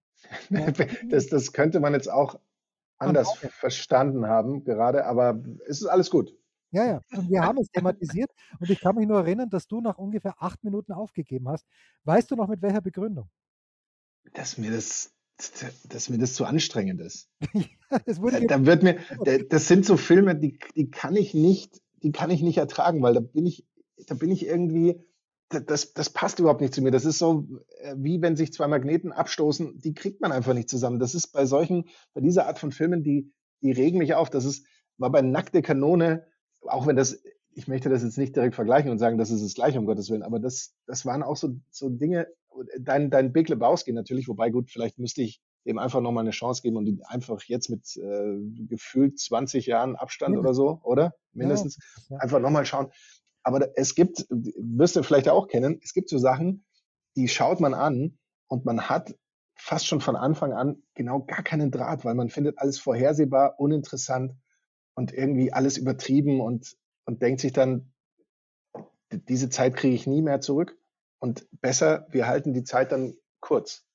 das, 1.08 1.29
das 1.29 1.53
könnte 1.53 1.81
man 1.81 1.94
jetzt 1.94 2.11
auch 2.11 2.38
anders 2.99 3.32
verstanden 3.38 4.26
haben, 4.26 4.64
gerade, 4.64 5.06
aber 5.06 5.43
es 5.67 5.81
ist 5.81 5.87
alles 5.87 6.11
gut. 6.11 6.37
Ja, 6.72 6.87
ja. 6.87 7.00
Und 7.17 7.28
wir 7.31 7.43
haben 7.43 7.58
es 7.58 7.69
thematisiert 7.69 8.31
und 8.58 8.70
ich 8.70 8.81
kann 8.81 8.94
mich 8.94 9.06
nur 9.06 9.19
erinnern, 9.19 9.50
dass 9.50 9.67
du 9.67 9.81
nach 9.81 9.99
ungefähr 9.99 10.34
acht 10.40 10.62
Minuten 10.62 10.93
aufgegeben 10.93 11.49
hast. 11.49 11.67
Weißt 12.05 12.31
du 12.31 12.37
noch 12.37 12.49
mit 12.49 12.62
welcher 12.62 12.81
Begründung? 12.81 13.28
Dass 14.34 14.56
mir 14.56 14.70
das, 14.70 15.12
dass 15.88 16.08
mir 16.08 16.19
das 16.19 16.34
zu 16.34 16.44
anstrengend 16.44 17.00
ist. 17.00 17.28
ja, 17.55 17.99
das 18.06 18.20
wurde 18.20 18.40
da, 18.46 18.58
da 18.58 18.67
wird 18.67 18.82
mir, 18.82 18.99
das 19.49 19.67
sind 19.67 19.84
so 19.84 19.96
Filme, 19.96 20.37
die, 20.37 20.58
die 20.76 20.90
kann 20.90 21.17
ich 21.17 21.34
nicht, 21.34 21.81
die 22.02 22.12
kann 22.12 22.31
ich 22.31 22.43
nicht 22.43 22.58
ertragen, 22.58 23.02
weil 23.02 23.14
da 23.14 23.20
bin 23.20 23.46
ich, 23.46 23.67
da 24.06 24.15
bin 24.15 24.31
ich 24.31 24.46
irgendwie, 24.46 25.05
das, 25.48 25.93
das 25.93 26.10
passt 26.10 26.39
überhaupt 26.39 26.60
nicht 26.60 26.74
zu 26.74 26.82
mir. 26.82 26.93
Das 26.93 27.05
ist 27.05 27.19
so, 27.19 27.48
äh, 27.81 27.96
wie 27.98 28.22
wenn 28.22 28.36
sich 28.36 28.53
zwei 28.53 28.69
Magneten 28.69 29.10
abstoßen, 29.10 29.81
die 29.81 29.94
kriegt 29.94 30.20
man 30.20 30.31
einfach 30.31 30.55
nicht 30.55 30.70
zusammen. 30.70 31.00
Das 31.00 31.17
ist 31.17 31.29
bei 31.29 31.46
solchen, 31.46 31.89
bei 32.15 32.20
dieser 32.20 32.46
Art 32.46 32.60
von 32.60 32.70
Filmen, 32.70 33.03
die, 33.03 33.32
die 33.60 33.72
regen 33.72 33.98
mich 33.98 34.15
auf. 34.15 34.31
Das 34.31 34.44
ist, 34.44 34.65
war 34.96 35.10
bei 35.10 35.22
Nackte 35.22 35.62
Kanone 35.62 36.24
auch 36.62 36.86
wenn 36.86 36.96
das, 36.96 37.22
ich 37.52 37.69
möchte 37.69 37.88
das 37.88 38.02
jetzt 38.02 38.19
nicht 38.19 38.36
direkt 38.36 38.55
vergleichen 38.55 38.90
und 38.90 38.98
sagen, 38.98 39.19
das 39.19 39.31
ist 39.31 39.43
das 39.43 39.55
Gleiche, 39.55 39.79
um 39.79 39.86
Gottes 39.86 40.10
Willen, 40.10 40.22
aber 40.22 40.38
das, 40.38 40.74
das 40.86 41.05
waren 41.06 41.22
auch 41.22 41.36
so, 41.36 41.56
so 41.70 41.88
Dinge, 41.88 42.29
dein, 42.79 43.10
dein 43.10 43.32
Big 43.32 43.48
Lebowski 43.48 43.93
natürlich, 43.93 44.29
wobei 44.29 44.50
gut, 44.50 44.70
vielleicht 44.70 44.98
müsste 44.98 45.22
ich 45.22 45.40
dem 45.67 45.79
einfach 45.79 46.00
nochmal 46.00 46.24
eine 46.24 46.31
Chance 46.31 46.62
geben 46.62 46.76
und 46.76 46.86
ihn 46.86 47.02
einfach 47.05 47.43
jetzt 47.44 47.69
mit 47.69 47.96
äh, 47.96 48.38
gefühlt 48.67 49.19
20 49.19 49.67
Jahren 49.67 49.96
Abstand 49.96 50.34
ja. 50.34 50.40
oder 50.40 50.55
so, 50.55 50.81
oder? 50.82 51.14
Mindestens. 51.32 51.79
Ja. 52.08 52.17
Einfach 52.19 52.40
nochmal 52.40 52.64
schauen. 52.64 52.88
Aber 53.43 53.69
es 53.76 53.94
gibt, 53.94 54.26
wirst 54.31 54.96
du 54.96 55.02
vielleicht 55.02 55.29
auch 55.29 55.48
kennen, 55.48 55.81
es 55.82 55.93
gibt 55.93 56.08
so 56.08 56.19
Sachen, 56.19 56.64
die 57.17 57.29
schaut 57.29 57.60
man 57.60 57.74
an 57.74 58.19
und 58.48 58.64
man 58.64 58.88
hat 58.88 59.14
fast 59.55 59.86
schon 59.86 60.00
von 60.00 60.17
Anfang 60.17 60.52
an 60.52 60.82
genau 60.94 61.20
gar 61.20 61.43
keinen 61.43 61.70
Draht, 61.70 62.05
weil 62.05 62.14
man 62.14 62.31
findet 62.31 62.58
alles 62.58 62.79
vorhersehbar, 62.79 63.58
uninteressant 63.58 64.32
und 65.00 65.14
irgendwie 65.14 65.50
alles 65.50 65.78
übertrieben 65.78 66.42
und, 66.42 66.76
und 67.06 67.22
denkt 67.22 67.40
sich 67.40 67.54
dann, 67.54 67.90
diese 69.10 69.48
Zeit 69.48 69.74
kriege 69.74 69.94
ich 69.94 70.06
nie 70.06 70.20
mehr 70.20 70.42
zurück. 70.42 70.76
Und 71.20 71.48
besser, 71.62 72.06
wir 72.10 72.26
halten 72.26 72.52
die 72.52 72.64
Zeit 72.64 72.92
dann 72.92 73.14
kurz. 73.40 73.86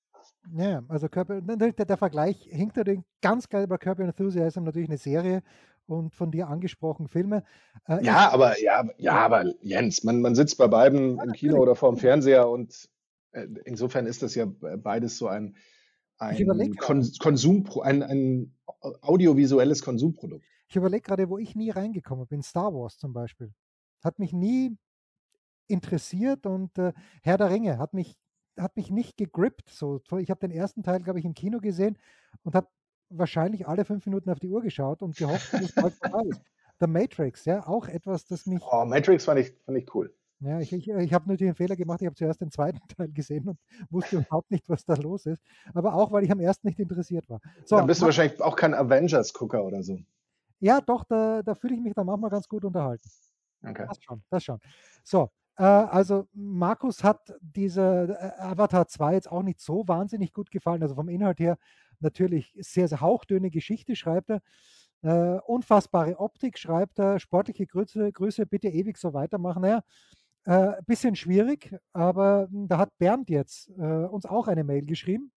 Ja, 0.57 0.83
also 0.87 1.07
Körper, 1.07 1.41
der, 1.41 1.73
der 1.73 1.97
Vergleich 1.97 2.37
hinkt 2.49 2.77
natürlich 2.77 3.01
ganz 3.21 3.49
geil 3.49 3.67
bei 3.67 3.77
Körper 3.77 4.03
Enthusiasm 4.03 4.63
natürlich 4.63 4.89
eine 4.89 4.97
Serie 4.97 5.43
und 5.85 6.15
von 6.15 6.31
dir 6.31 6.47
angesprochen 6.47 7.07
Filme. 7.07 7.43
Äh, 7.87 8.03
ja, 8.03 8.31
aber 8.31 8.59
ja, 8.59 8.89
ja, 8.97 9.13
aber 9.13 9.53
Jens, 9.61 10.03
man, 10.03 10.21
man 10.21 10.33
sitzt 10.33 10.57
bei 10.57 10.67
beiden 10.67 11.17
ja, 11.17 11.23
im 11.23 11.33
Kino 11.33 11.57
oder 11.57 11.75
vor 11.75 11.91
dem 11.91 11.99
Fernseher 11.99 12.49
und 12.49 12.89
äh, 13.31 13.45
insofern 13.65 14.07
ist 14.07 14.23
das 14.23 14.33
ja 14.33 14.45
beides 14.47 15.19
so 15.19 15.27
ein, 15.27 15.55
ein 16.17 16.75
Kon 16.77 17.07
Konsum, 17.19 17.69
ein, 17.83 18.01
ein 18.01 18.55
audiovisuelles 19.01 19.83
Konsumprodukt. 19.83 20.45
Ich 20.75 20.77
überlege 20.77 21.03
gerade, 21.03 21.29
wo 21.29 21.37
ich 21.37 21.55
nie 21.55 21.69
reingekommen 21.69 22.27
bin. 22.27 22.43
Star 22.43 22.73
Wars 22.73 22.97
zum 22.97 23.13
Beispiel. 23.13 23.53
Hat 24.03 24.19
mich 24.19 24.33
nie 24.33 24.77
interessiert 25.67 26.45
und 26.45 26.77
äh, 26.77 26.91
Herr 27.23 27.37
der 27.37 27.49
Ringe 27.49 27.77
hat 27.77 27.93
mich, 27.93 28.17
hat 28.59 28.75
mich 28.75 28.91
nicht 28.91 29.15
gegrippt. 29.15 29.69
So, 29.69 30.01
ich 30.17 30.29
habe 30.29 30.41
den 30.41 30.51
ersten 30.51 30.83
Teil, 30.83 30.99
glaube 30.99 31.19
ich, 31.19 31.23
im 31.23 31.33
Kino 31.33 31.59
gesehen 31.59 31.97
und 32.43 32.55
habe 32.55 32.67
wahrscheinlich 33.07 33.65
alle 33.65 33.85
fünf 33.85 34.05
Minuten 34.05 34.29
auf 34.29 34.39
die 34.39 34.49
Uhr 34.49 34.61
geschaut 34.61 35.01
und 35.01 35.15
gehofft, 35.15 35.53
dass 35.53 35.61
es 35.61 35.75
bald 35.75 35.93
vorbei 35.93 36.23
ist. 36.27 36.41
The 36.81 36.87
Matrix, 36.87 37.45
ja, 37.45 37.65
auch 37.65 37.87
etwas, 37.87 38.25
das 38.25 38.45
mich. 38.45 38.61
Oh, 38.69 38.83
Matrix 38.83 39.23
fand 39.23 39.39
ich, 39.39 39.53
fand 39.65 39.77
ich 39.77 39.95
cool. 39.95 40.13
Ja, 40.41 40.59
ich, 40.59 40.73
ich, 40.73 40.89
ich 40.89 41.13
habe 41.13 41.29
nur 41.29 41.37
den 41.37 41.55
Fehler 41.55 41.77
gemacht, 41.77 42.01
ich 42.01 42.07
habe 42.07 42.17
zuerst 42.17 42.41
den 42.41 42.51
zweiten 42.51 42.79
Teil 42.97 43.13
gesehen 43.13 43.47
und 43.47 43.59
wusste 43.89 44.17
überhaupt 44.17 44.51
nicht, 44.51 44.67
was 44.67 44.83
da 44.83 44.95
los 44.95 45.25
ist. 45.25 45.41
Aber 45.73 45.93
auch, 45.93 46.11
weil 46.11 46.25
ich 46.25 46.31
am 46.33 46.41
ersten 46.41 46.67
nicht 46.67 46.81
interessiert 46.81 47.29
war. 47.29 47.39
So, 47.63 47.77
dann 47.77 47.87
bist 47.87 48.01
du 48.01 48.07
wahrscheinlich 48.07 48.41
auch 48.41 48.57
kein 48.57 48.73
Avengers-Gucker 48.73 49.63
oder 49.63 49.81
so. 49.81 49.99
Ja, 50.59 50.81
doch, 50.81 51.03
da, 51.03 51.41
da 51.43 51.55
fühle 51.55 51.75
ich 51.75 51.81
mich 51.81 51.93
dann 51.93 52.05
manchmal 52.05 52.29
ganz 52.29 52.47
gut 52.47 52.65
unterhalten. 52.65 53.09
Okay. 53.63 53.85
Das 53.87 53.97
schon, 54.01 54.23
das 54.29 54.43
schon. 54.43 54.59
So, 55.03 55.29
äh, 55.57 55.63
also 55.63 56.27
Markus 56.33 57.03
hat 57.03 57.33
diese 57.41 58.17
äh, 58.19 58.41
Avatar 58.41 58.87
2 58.87 59.13
jetzt 59.13 59.31
auch 59.31 59.43
nicht 59.43 59.59
so 59.59 59.87
wahnsinnig 59.87 60.33
gut 60.33 60.51
gefallen. 60.51 60.81
Also 60.83 60.95
vom 60.95 61.09
Inhalt 61.09 61.39
her 61.39 61.57
natürlich 61.99 62.53
sehr, 62.59 62.87
sehr 62.87 63.01
hauchdünne 63.01 63.49
Geschichte 63.49 63.95
schreibt 63.95 64.29
er. 64.29 64.41
Äh, 65.01 65.39
unfassbare 65.45 66.19
Optik 66.19 66.57
schreibt 66.57 66.99
er, 66.99 67.19
sportliche 67.19 67.67
Grüße, 67.67 68.11
Grüße, 68.11 68.45
bitte 68.45 68.69
ewig 68.69 68.97
so 68.97 69.13
weitermachen. 69.13 69.61
Naja, 69.61 69.83
äh, 70.45 70.81
bisschen 70.85 71.15
schwierig, 71.15 71.75
aber 71.93 72.47
da 72.51 72.77
hat 72.77 72.97
Bernd 72.97 73.29
jetzt 73.29 73.69
äh, 73.77 73.81
uns 73.81 74.25
auch 74.25 74.47
eine 74.47 74.63
Mail 74.63 74.85
geschrieben. 74.85 75.31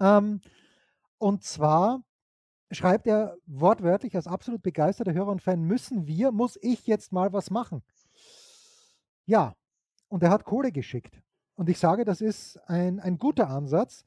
Ähm, 0.00 0.40
und 1.18 1.44
zwar 1.44 2.02
schreibt 2.70 3.06
er 3.06 3.36
wortwörtlich 3.46 4.14
als 4.16 4.26
absolut 4.26 4.62
begeisterter 4.62 5.12
Hörer 5.12 5.30
und 5.30 5.42
Fan, 5.42 5.62
müssen 5.62 6.06
wir, 6.06 6.32
muss 6.32 6.58
ich 6.62 6.86
jetzt 6.86 7.12
mal 7.12 7.32
was 7.32 7.50
machen? 7.50 7.82
Ja, 9.24 9.54
und 10.08 10.22
er 10.22 10.30
hat 10.30 10.44
Kohle 10.44 10.72
geschickt. 10.72 11.20
Und 11.54 11.68
ich 11.68 11.78
sage, 11.78 12.04
das 12.04 12.20
ist 12.20 12.58
ein, 12.68 13.00
ein 13.00 13.18
guter 13.18 13.48
Ansatz, 13.48 14.04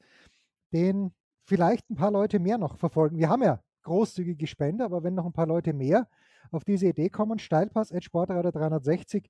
den 0.72 1.12
vielleicht 1.44 1.90
ein 1.90 1.96
paar 1.96 2.12
Leute 2.12 2.38
mehr 2.38 2.58
noch 2.58 2.76
verfolgen. 2.76 3.18
Wir 3.18 3.28
haben 3.28 3.42
ja 3.42 3.60
großzügige 3.82 4.46
Spender, 4.46 4.84
aber 4.84 5.02
wenn 5.02 5.14
noch 5.14 5.26
ein 5.26 5.32
paar 5.32 5.46
Leute 5.46 5.72
mehr 5.72 6.08
auf 6.52 6.64
diese 6.64 6.86
Idee 6.86 7.08
kommen, 7.08 7.38
Steilpass 7.38 7.92
Sportradio 8.00 8.50
360 8.50 9.28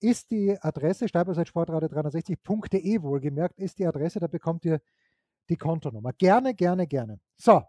ist 0.00 0.30
die 0.30 0.56
Adresse, 0.60 1.08
Steilpass 1.08 1.46
Sportradio 1.46 1.88
360.de 1.88 3.02
wohlgemerkt, 3.02 3.58
ist 3.58 3.78
die 3.78 3.86
Adresse, 3.86 4.20
da 4.20 4.26
bekommt 4.26 4.64
ihr 4.64 4.80
die 5.48 5.56
Kontonummer. 5.56 6.12
Gerne, 6.14 6.54
gerne, 6.54 6.86
gerne. 6.86 7.20
So, 7.36 7.62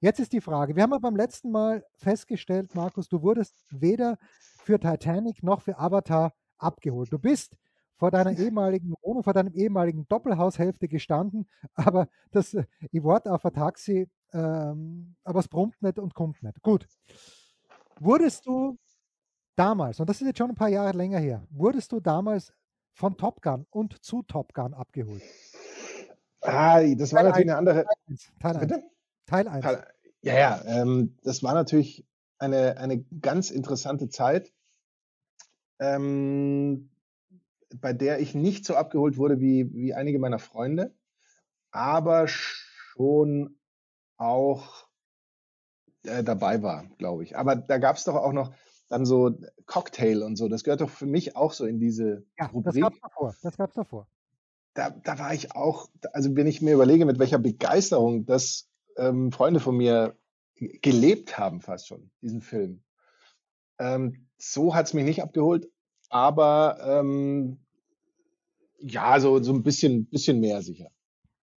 Jetzt 0.00 0.20
ist 0.20 0.32
die 0.32 0.40
Frage, 0.40 0.76
wir 0.76 0.84
haben 0.84 0.92
ja 0.92 0.98
beim 0.98 1.16
letzten 1.16 1.50
Mal 1.50 1.84
festgestellt, 1.96 2.72
Markus, 2.76 3.08
du 3.08 3.20
wurdest 3.22 3.56
weder 3.70 4.16
für 4.62 4.78
Titanic 4.78 5.42
noch 5.42 5.60
für 5.62 5.76
Avatar 5.76 6.34
abgeholt. 6.56 7.12
Du 7.12 7.18
bist 7.18 7.56
vor 7.96 8.12
deiner 8.12 8.30
ehemaligen 8.38 8.94
Wohnung, 9.02 9.24
vor 9.24 9.32
deinem 9.32 9.52
ehemaligen 9.52 10.06
Doppelhaushälfte 10.06 10.86
gestanden, 10.86 11.48
aber 11.74 12.08
das, 12.30 12.54
äh, 12.54 12.64
ich 12.92 13.02
warte 13.02 13.32
auf 13.32 13.44
ein 13.44 13.52
Taxi, 13.52 14.08
ähm, 14.32 15.16
aber 15.24 15.40
es 15.40 15.48
brummt 15.48 15.82
nicht 15.82 15.98
und 15.98 16.14
kommt 16.14 16.44
nicht. 16.44 16.62
Gut. 16.62 16.86
Wurdest 17.98 18.46
du 18.46 18.78
damals, 19.56 19.98
und 19.98 20.08
das 20.08 20.20
ist 20.20 20.28
jetzt 20.28 20.38
schon 20.38 20.50
ein 20.50 20.54
paar 20.54 20.68
Jahre 20.68 20.96
länger 20.96 21.18
her, 21.18 21.44
wurdest 21.50 21.90
du 21.90 21.98
damals 21.98 22.52
von 22.92 23.16
Top 23.16 23.42
Gun 23.42 23.66
und 23.70 24.04
zu 24.04 24.22
Top 24.22 24.54
Gun 24.54 24.74
abgeholt? 24.74 25.22
Ah, 26.42 26.80
das 26.94 27.12
war 27.12 27.22
Teil 27.22 27.30
natürlich 27.30 27.50
1, 27.50 27.50
eine 27.50 27.56
andere. 27.56 27.84
Teil 28.38 28.56
1. 28.58 28.97
Teil 29.28 29.46
1. 29.46 29.62
Teil 29.62 29.76
1. 29.76 29.86
Ja, 30.22 30.34
ja, 30.34 30.62
ähm, 30.64 31.16
das 31.22 31.42
war 31.42 31.54
natürlich 31.54 32.06
eine, 32.38 32.76
eine 32.78 33.04
ganz 33.20 33.50
interessante 33.50 34.08
Zeit, 34.08 34.52
ähm, 35.78 36.90
bei 37.76 37.92
der 37.92 38.20
ich 38.20 38.34
nicht 38.34 38.64
so 38.64 38.74
abgeholt 38.74 39.16
wurde 39.16 39.40
wie, 39.40 39.72
wie 39.72 39.94
einige 39.94 40.18
meiner 40.18 40.38
Freunde, 40.38 40.94
aber 41.70 42.26
schon 42.26 43.58
auch 44.16 44.86
äh, 46.04 46.24
dabei 46.24 46.62
war, 46.62 46.86
glaube 46.96 47.22
ich. 47.22 47.36
Aber 47.36 47.54
da 47.54 47.78
gab 47.78 47.96
es 47.96 48.04
doch 48.04 48.16
auch 48.16 48.32
noch 48.32 48.52
dann 48.88 49.04
so 49.04 49.38
Cocktail 49.66 50.22
und 50.22 50.36
so. 50.36 50.48
Das 50.48 50.64
gehört 50.64 50.80
doch 50.80 50.90
für 50.90 51.06
mich 51.06 51.36
auch 51.36 51.52
so 51.52 51.66
in 51.66 51.78
diese 51.78 52.24
ja, 52.38 52.46
Rubrik. 52.46 52.74
Das 52.74 52.80
gab 52.82 52.94
es 52.94 53.00
davor. 53.00 53.34
Das 53.42 53.56
gab's 53.56 53.74
davor. 53.74 54.08
Da, 54.74 54.90
da 54.90 55.18
war 55.18 55.34
ich 55.34 55.54
auch, 55.54 55.88
also 56.12 56.34
wenn 56.34 56.46
ich 56.46 56.62
mir 56.62 56.74
überlege, 56.74 57.04
mit 57.04 57.18
welcher 57.18 57.38
Begeisterung 57.38 58.24
das 58.24 58.68
ähm, 58.98 59.32
Freunde 59.32 59.60
von 59.60 59.76
mir 59.76 60.16
gelebt 60.56 61.38
haben, 61.38 61.60
fast 61.60 61.88
schon, 61.88 62.10
diesen 62.20 62.40
Film. 62.40 62.82
Ähm, 63.78 64.26
so 64.38 64.74
hat 64.74 64.86
es 64.86 64.94
mich 64.94 65.04
nicht 65.04 65.22
abgeholt, 65.22 65.68
aber 66.10 66.78
ähm, 66.82 67.60
ja, 68.80 69.18
so, 69.20 69.42
so 69.42 69.52
ein 69.52 69.62
bisschen, 69.62 70.06
bisschen 70.06 70.40
mehr 70.40 70.62
sicher. 70.62 70.90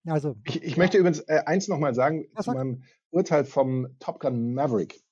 Also, 0.07 0.37
ich, 0.47 0.63
ich 0.63 0.77
möchte 0.77 0.97
übrigens 0.97 1.21
äh, 1.21 1.43
eins 1.45 1.69
nochmal 1.69 1.95
sagen 1.95 2.27
zu 2.37 2.43
sagt? 2.43 2.57
meinem 2.57 2.85
Urteil 3.11 3.45
vom 3.45 3.89
Top 3.99 4.21
Gun 4.21 4.55
Maverick. 4.55 5.03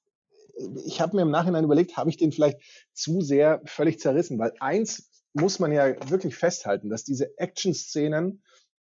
Ich 0.86 1.00
habe 1.00 1.16
mir 1.16 1.22
im 1.22 1.30
Nachhinein 1.30 1.64
überlegt, 1.64 1.96
habe 1.96 2.10
ich 2.10 2.16
den 2.16 2.32
vielleicht 2.32 2.60
zu 2.92 3.20
sehr 3.20 3.62
völlig 3.64 4.00
zerrissen, 4.00 4.38
weil 4.38 4.52
eins 4.60 5.10
muss 5.34 5.58
man 5.58 5.72
ja 5.72 5.94
wirklich 6.10 6.36
festhalten, 6.36 6.88
dass 6.88 7.04
diese 7.04 7.38
Action-Szenen 7.38 8.42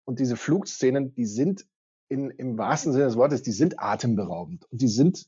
und 0.04 0.18
diese 0.18 0.36
Flugszenen, 0.36 1.14
die 1.14 1.26
sind 1.26 1.66
in, 2.10 2.30
im 2.30 2.58
wahrsten 2.58 2.92
Sinne 2.92 3.04
des 3.04 3.16
Wortes, 3.16 3.42
die 3.42 3.52
sind 3.52 3.78
atemberaubend 3.78 4.66
und 4.70 4.82
die 4.82 4.88
sind 4.88 5.26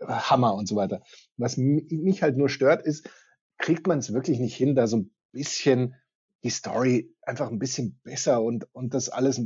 äh, 0.00 0.06
Hammer 0.06 0.54
und 0.54 0.66
so 0.66 0.76
weiter. 0.76 1.02
Was 1.36 1.56
mich 1.56 2.22
halt 2.22 2.36
nur 2.36 2.48
stört, 2.48 2.82
ist, 2.82 3.08
kriegt 3.56 3.86
man 3.86 4.00
es 4.00 4.12
wirklich 4.12 4.40
nicht 4.40 4.56
hin, 4.56 4.74
da 4.74 4.86
so 4.86 4.98
ein 4.98 5.14
bisschen 5.30 5.94
die 6.42 6.50
Story 6.50 7.14
einfach 7.22 7.50
ein 7.50 7.60
bisschen 7.60 8.00
besser 8.02 8.42
und, 8.42 8.66
und 8.74 8.94
das 8.94 9.08
alles, 9.08 9.40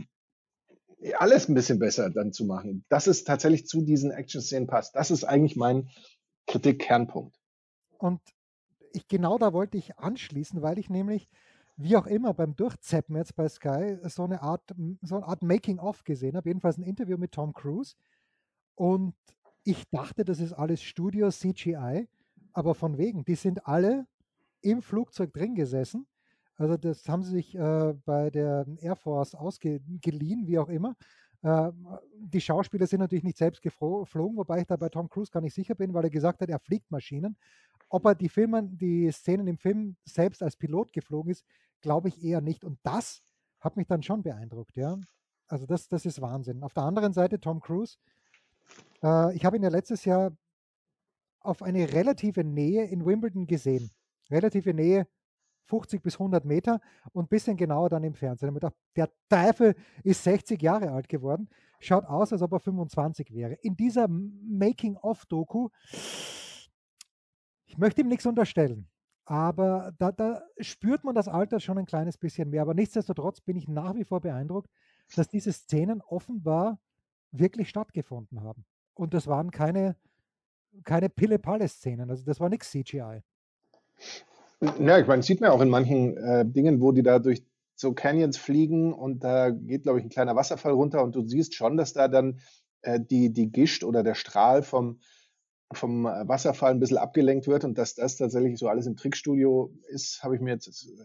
alles 1.19 1.49
ein 1.49 1.55
bisschen 1.55 1.79
besser 1.79 2.09
dann 2.09 2.33
zu 2.33 2.47
machen. 2.47 2.87
Dass 2.89 3.07
es 3.07 3.25
tatsächlich 3.25 3.67
zu 3.67 3.83
diesen 3.83 4.11
Action-Szenen 4.11 4.67
passt. 4.67 4.97
Das 4.97 5.11
ist 5.11 5.25
eigentlich 5.25 5.57
mein 5.57 5.91
Kritik-Kernpunkt. 6.47 7.37
Und 7.99 8.23
ich, 8.95 9.07
genau 9.09 9.37
da 9.37 9.53
wollte 9.53 9.77
ich 9.77 9.99
anschließen, 9.99 10.63
weil 10.63 10.79
ich 10.79 10.89
nämlich 10.89 11.29
wie 11.77 11.97
auch 11.97 12.07
immer 12.07 12.33
beim 12.33 12.57
Durchzeppen 12.57 13.17
jetzt 13.17 13.37
bei 13.37 13.49
Sky 13.49 13.99
so 14.05 14.25
eine 14.25 14.43
Art, 14.43 14.75
so 15.03 15.17
eine 15.17 15.27
Art 15.27 15.43
Making-of 15.43 16.05
gesehen 16.05 16.37
habe, 16.37 16.49
jedenfalls 16.49 16.79
ein 16.79 16.83
Interview 16.83 17.19
mit 17.19 17.33
Tom 17.33 17.53
Cruise. 17.53 17.95
Und 18.75 19.15
ich 19.65 19.89
dachte, 19.91 20.25
das 20.25 20.41
ist 20.41 20.53
alles 20.53 20.83
Studio 20.83 21.31
CGI, 21.31 22.09
aber 22.53 22.75
von 22.75 22.97
wegen, 22.99 23.25
die 23.25 23.35
sind 23.35 23.67
alle 23.67 24.07
im 24.63 24.81
Flugzeug 24.81 25.33
drin 25.33 25.55
gesessen. 25.55 26.07
Also 26.57 26.77
das 26.77 27.07
haben 27.09 27.23
sie 27.23 27.33
sich 27.33 27.55
äh, 27.55 27.95
bei 28.07 28.31
der 28.31 28.67
Air 28.81 28.97
Force 28.97 29.35
ausgeliehen, 29.35 30.47
wie 30.47 30.59
auch 30.59 30.69
immer. 30.69 30.97
Äh, 31.43 31.73
die 32.19 32.41
Schauspieler 32.41 32.87
sind 32.87 33.01
natürlich 33.01 33.25
nicht 33.25 33.37
selbst 33.37 33.61
geflogen, 33.61 34.37
wobei 34.37 34.61
ich 34.61 34.67
da 34.67 34.77
bei 34.77 34.89
Tom 34.89 35.09
Cruise 35.09 35.31
gar 35.31 35.43
nicht 35.43 35.55
sicher 35.55 35.75
bin, 35.75 35.93
weil 35.93 36.05
er 36.05 36.11
gesagt 36.11 36.41
hat, 36.41 36.49
er 36.49 36.59
fliegt 36.59 36.91
Maschinen. 36.91 37.37
Ob 37.89 38.05
er 38.07 38.15
die, 38.15 38.29
Filme, 38.29 38.65
die 38.65 39.11
Szenen 39.13 39.47
im 39.47 39.59
Film 39.59 39.97
selbst 40.05 40.43
als 40.43 40.57
Pilot 40.57 40.93
geflogen 40.93 41.31
ist, 41.31 41.45
glaube 41.81 42.09
ich 42.09 42.23
eher 42.23 42.41
nicht. 42.41 42.65
Und 42.65 42.79
das 42.83 43.23
hat 43.61 43.77
mich 43.77 43.87
dann 43.87 44.03
schon 44.03 44.23
beeindruckt, 44.23 44.77
ja. 44.77 44.99
Also 45.49 45.67
das, 45.67 45.89
das 45.89 46.05
ist 46.07 46.21
Wahnsinn. 46.21 46.63
Auf 46.63 46.73
der 46.75 46.85
anderen 46.85 47.13
Seite 47.13 47.41
Tom 47.41 47.61
Cruise. 47.61 47.97
Äh, 49.03 49.35
ich 49.37 49.45
habe 49.45 49.57
ihn 49.57 49.63
ja 49.63 49.69
letztes 49.69 50.05
Jahr 50.05 50.37
auf 51.41 51.63
eine 51.63 51.93
relative 51.93 52.43
Nähe 52.45 52.85
in 52.85 53.07
Wimbledon 53.07 53.47
gesehen. 53.47 53.91
Relative 54.31 54.75
Nähe 54.75 55.07
50 55.67 56.03
bis 56.03 56.15
100 56.15 56.45
Meter 56.45 56.81
und 57.13 57.25
ein 57.25 57.29
bisschen 57.29 57.57
genauer 57.57 57.89
dann 57.89 58.05
im 58.05 58.15
Fernsehen. 58.15 58.55
Gedacht, 58.55 58.75
der 58.95 59.11
Teufel 59.29 59.75
ist 60.03 60.25
60 60.25 60.61
Jahre 60.63 60.91
alt 60.91 61.09
geworden, 61.09 61.49
schaut 61.81 62.05
aus, 62.05 62.33
als 62.33 62.43
ob 62.43 62.53
er 62.53 62.61
25 62.61 63.33
wäre. 63.33 63.55
In 63.55 63.77
dieser 63.77 64.09
Making-of-Doku, 64.09 65.69
ich 67.67 67.79
möchte 67.79 68.01
ihm 68.01 68.09
nichts 68.09 68.27
unterstellen, 68.27 68.89
aber 69.27 69.93
da, 69.99 70.13
da 70.13 70.43
spürt 70.61 71.03
man 71.03 71.17
das 71.17 71.27
Alter 71.27 71.59
schon 71.59 71.79
ein 71.79 71.87
kleines 71.87 72.17
bisschen 72.17 72.49
mehr. 72.49 72.63
Aber 72.63 72.75
nichtsdestotrotz 72.75 73.41
bin 73.41 73.57
ich 73.57 73.67
nach 73.67 73.97
wie 73.97 74.05
vor 74.05 74.21
beeindruckt, 74.21 74.71
dass 75.17 75.29
diese 75.29 75.53
Szenen 75.53 76.01
offenbar 76.01 76.79
wirklich 77.33 77.69
stattgefunden 77.69 78.43
haben. 78.43 78.65
Und 78.95 79.15
das 79.15 79.27
waren 79.27 79.51
keine, 79.51 79.97
keine 80.85 81.09
Pille-Palle-Szenen. 81.09 82.09
Also 82.09 82.25
das 82.25 82.39
war 82.39 82.49
nichts 82.49 82.71
CGI. 82.71 83.23
Ja, 84.79 84.99
ich 84.99 85.07
meine, 85.07 85.23
sieht 85.23 85.41
man 85.41 85.51
auch 85.51 85.61
in 85.61 85.71
manchen 85.71 86.17
äh, 86.17 86.47
Dingen, 86.47 86.81
wo 86.81 86.93
die 86.93 87.03
da 87.03 87.19
durch 87.19 87.45
so 87.75 87.93
Canyons 87.93 88.39
fliegen 88.39 88.95
und 88.95 89.25
da 89.25 89.51
geht, 89.51 89.83
glaube 89.83 89.99
ich, 89.99 90.05
ein 90.05 90.11
kleiner 90.11 90.37
Wasserfall 90.37 90.73
runter 90.73 91.03
und 91.03 91.15
du 91.15 91.23
siehst 91.27 91.55
schon, 91.55 91.77
dass 91.77 91.93
da 91.93 92.09
dann 92.09 92.41
äh, 92.83 93.01
die, 93.01 93.33
die 93.33 93.51
Gischt 93.51 93.85
oder 93.85 94.03
der 94.03 94.15
Strahl 94.15 94.63
vom, 94.63 95.01
vom 95.73 96.07
äh, 96.07 96.29
Wasserfall 96.29 96.73
ein 96.73 96.81
bisschen 96.81 96.99
abgelenkt 96.99 97.47
wird 97.47 97.65
und 97.65 97.77
dass 97.79 97.95
das 97.95 98.17
tatsächlich 98.17 98.59
so 98.59 98.69
alles 98.69 98.87
im 98.87 98.97
Trickstudio 98.97 99.73
ist, 99.89 100.23
habe 100.23 100.37
ich 100.37 100.41
mir 100.41 100.53
jetzt, 100.53 100.69
äh, 100.69 101.05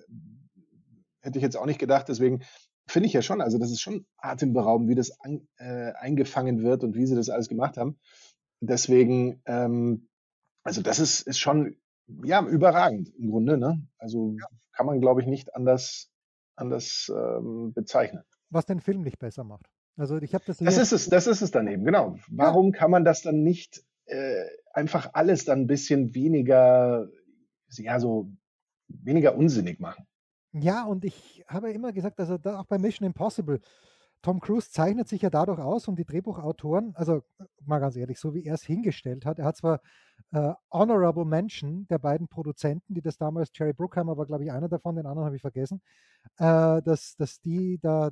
hätte 1.22 1.40
ich 1.40 1.44
jetzt 1.44 1.58
auch 1.58 1.66
nicht 1.66 1.80
gedacht. 1.80 2.08
Deswegen 2.10 2.44
finde 2.88 3.08
ich 3.08 3.14
ja 3.14 3.22
schon, 3.22 3.42
also 3.42 3.58
das 3.58 3.72
ist 3.72 3.82
schon 3.82 4.06
atemberaubend, 4.18 4.90
wie 4.90 4.96
das 4.96 5.20
an, 5.20 5.48
äh, 5.58 5.94
eingefangen 5.94 6.62
wird 6.64 6.84
und 6.84 6.96
wie 6.96 7.06
sie 7.06 7.16
das 7.16 7.30
alles 7.30 7.50
gemacht 7.50 7.78
haben. 7.78 8.00
Deswegen, 8.60 9.42
ähm, 9.46 10.08
also 10.64 10.82
das 10.82 11.00
ist, 11.00 11.22
ist 11.22 11.40
schon, 11.40 11.78
ja, 12.24 12.46
überragend 12.46 13.10
im 13.16 13.32
Grunde. 13.32 13.58
Ne? 13.58 13.88
Also 13.98 14.36
ja. 14.40 14.46
kann 14.74 14.86
man, 14.86 15.02
glaube 15.02 15.22
ich, 15.22 15.28
nicht 15.28 15.56
anders, 15.56 16.12
anders 16.56 17.12
ähm, 17.16 17.74
bezeichnen. 17.74 18.24
Was 18.50 18.66
den 18.66 18.82
Film 18.82 19.02
nicht 19.02 19.18
besser 19.18 19.44
macht. 19.44 19.66
Also 19.98 20.18
ich 20.18 20.34
habe 20.34 20.44
das. 20.46 20.58
Das 20.58 20.78
ist 20.78 20.92
es, 20.92 21.10
das 21.10 21.28
ist 21.28 21.42
es 21.42 21.52
dann 21.52 21.68
eben, 21.68 21.84
genau. 21.84 22.18
Warum 22.30 22.68
ja. 22.68 22.80
kann 22.80 22.92
man 22.92 23.06
das 23.06 23.22
dann 23.22 23.44
nicht 23.44 23.84
äh, 24.06 24.46
einfach 24.74 25.12
alles 25.14 25.46
dann 25.46 25.62
ein 25.62 25.68
bisschen 25.68 26.14
weniger, 26.14 27.08
ja, 27.70 28.00
so 28.00 28.32
weniger 28.88 29.36
unsinnig 29.36 29.80
machen? 29.80 30.06
Ja, 30.54 30.84
und 30.84 31.06
ich 31.06 31.44
habe 31.48 31.72
immer 31.72 31.94
gesagt, 31.94 32.20
also 32.20 32.38
da 32.38 32.60
auch 32.60 32.66
bei 32.66 32.78
Mission 32.78 33.06
Impossible, 33.08 33.62
Tom 34.22 34.40
Cruise 34.40 34.70
zeichnet 34.70 35.08
sich 35.08 35.24
ja 35.24 35.30
dadurch 35.30 35.60
aus 35.60 35.88
und 35.88 35.98
die 35.98 36.06
Drehbuchautoren, 36.06 36.94
also 36.96 37.24
mal 37.66 37.80
ganz 37.80 37.96
ehrlich, 37.96 38.20
so 38.20 38.34
wie 38.34 38.46
er 38.46 38.56
es 38.56 38.64
hingestellt 38.64 39.26
hat, 39.26 39.40
er 39.40 39.46
hat 39.46 39.58
zwar 39.58 39.82
äh, 40.32 40.54
Honorable 40.72 41.26
Mention 41.26 41.88
der 41.88 41.98
beiden 41.98 42.28
Produzenten, 42.28 42.94
die 42.94 43.02
das 43.02 43.18
damals, 43.18 43.50
Jerry 43.54 43.74
Bruckheimer 43.74 44.18
war, 44.18 44.26
glaube 44.26 44.44
ich, 44.44 44.52
einer 44.52 44.70
davon, 44.70 44.96
den 44.96 45.06
anderen 45.06 45.26
habe 45.26 45.36
ich 45.36 45.42
vergessen, 45.42 45.82
äh, 46.38 46.82
dass, 46.82 47.16
dass 47.18 47.42
die 47.42 47.80
da 47.82 48.12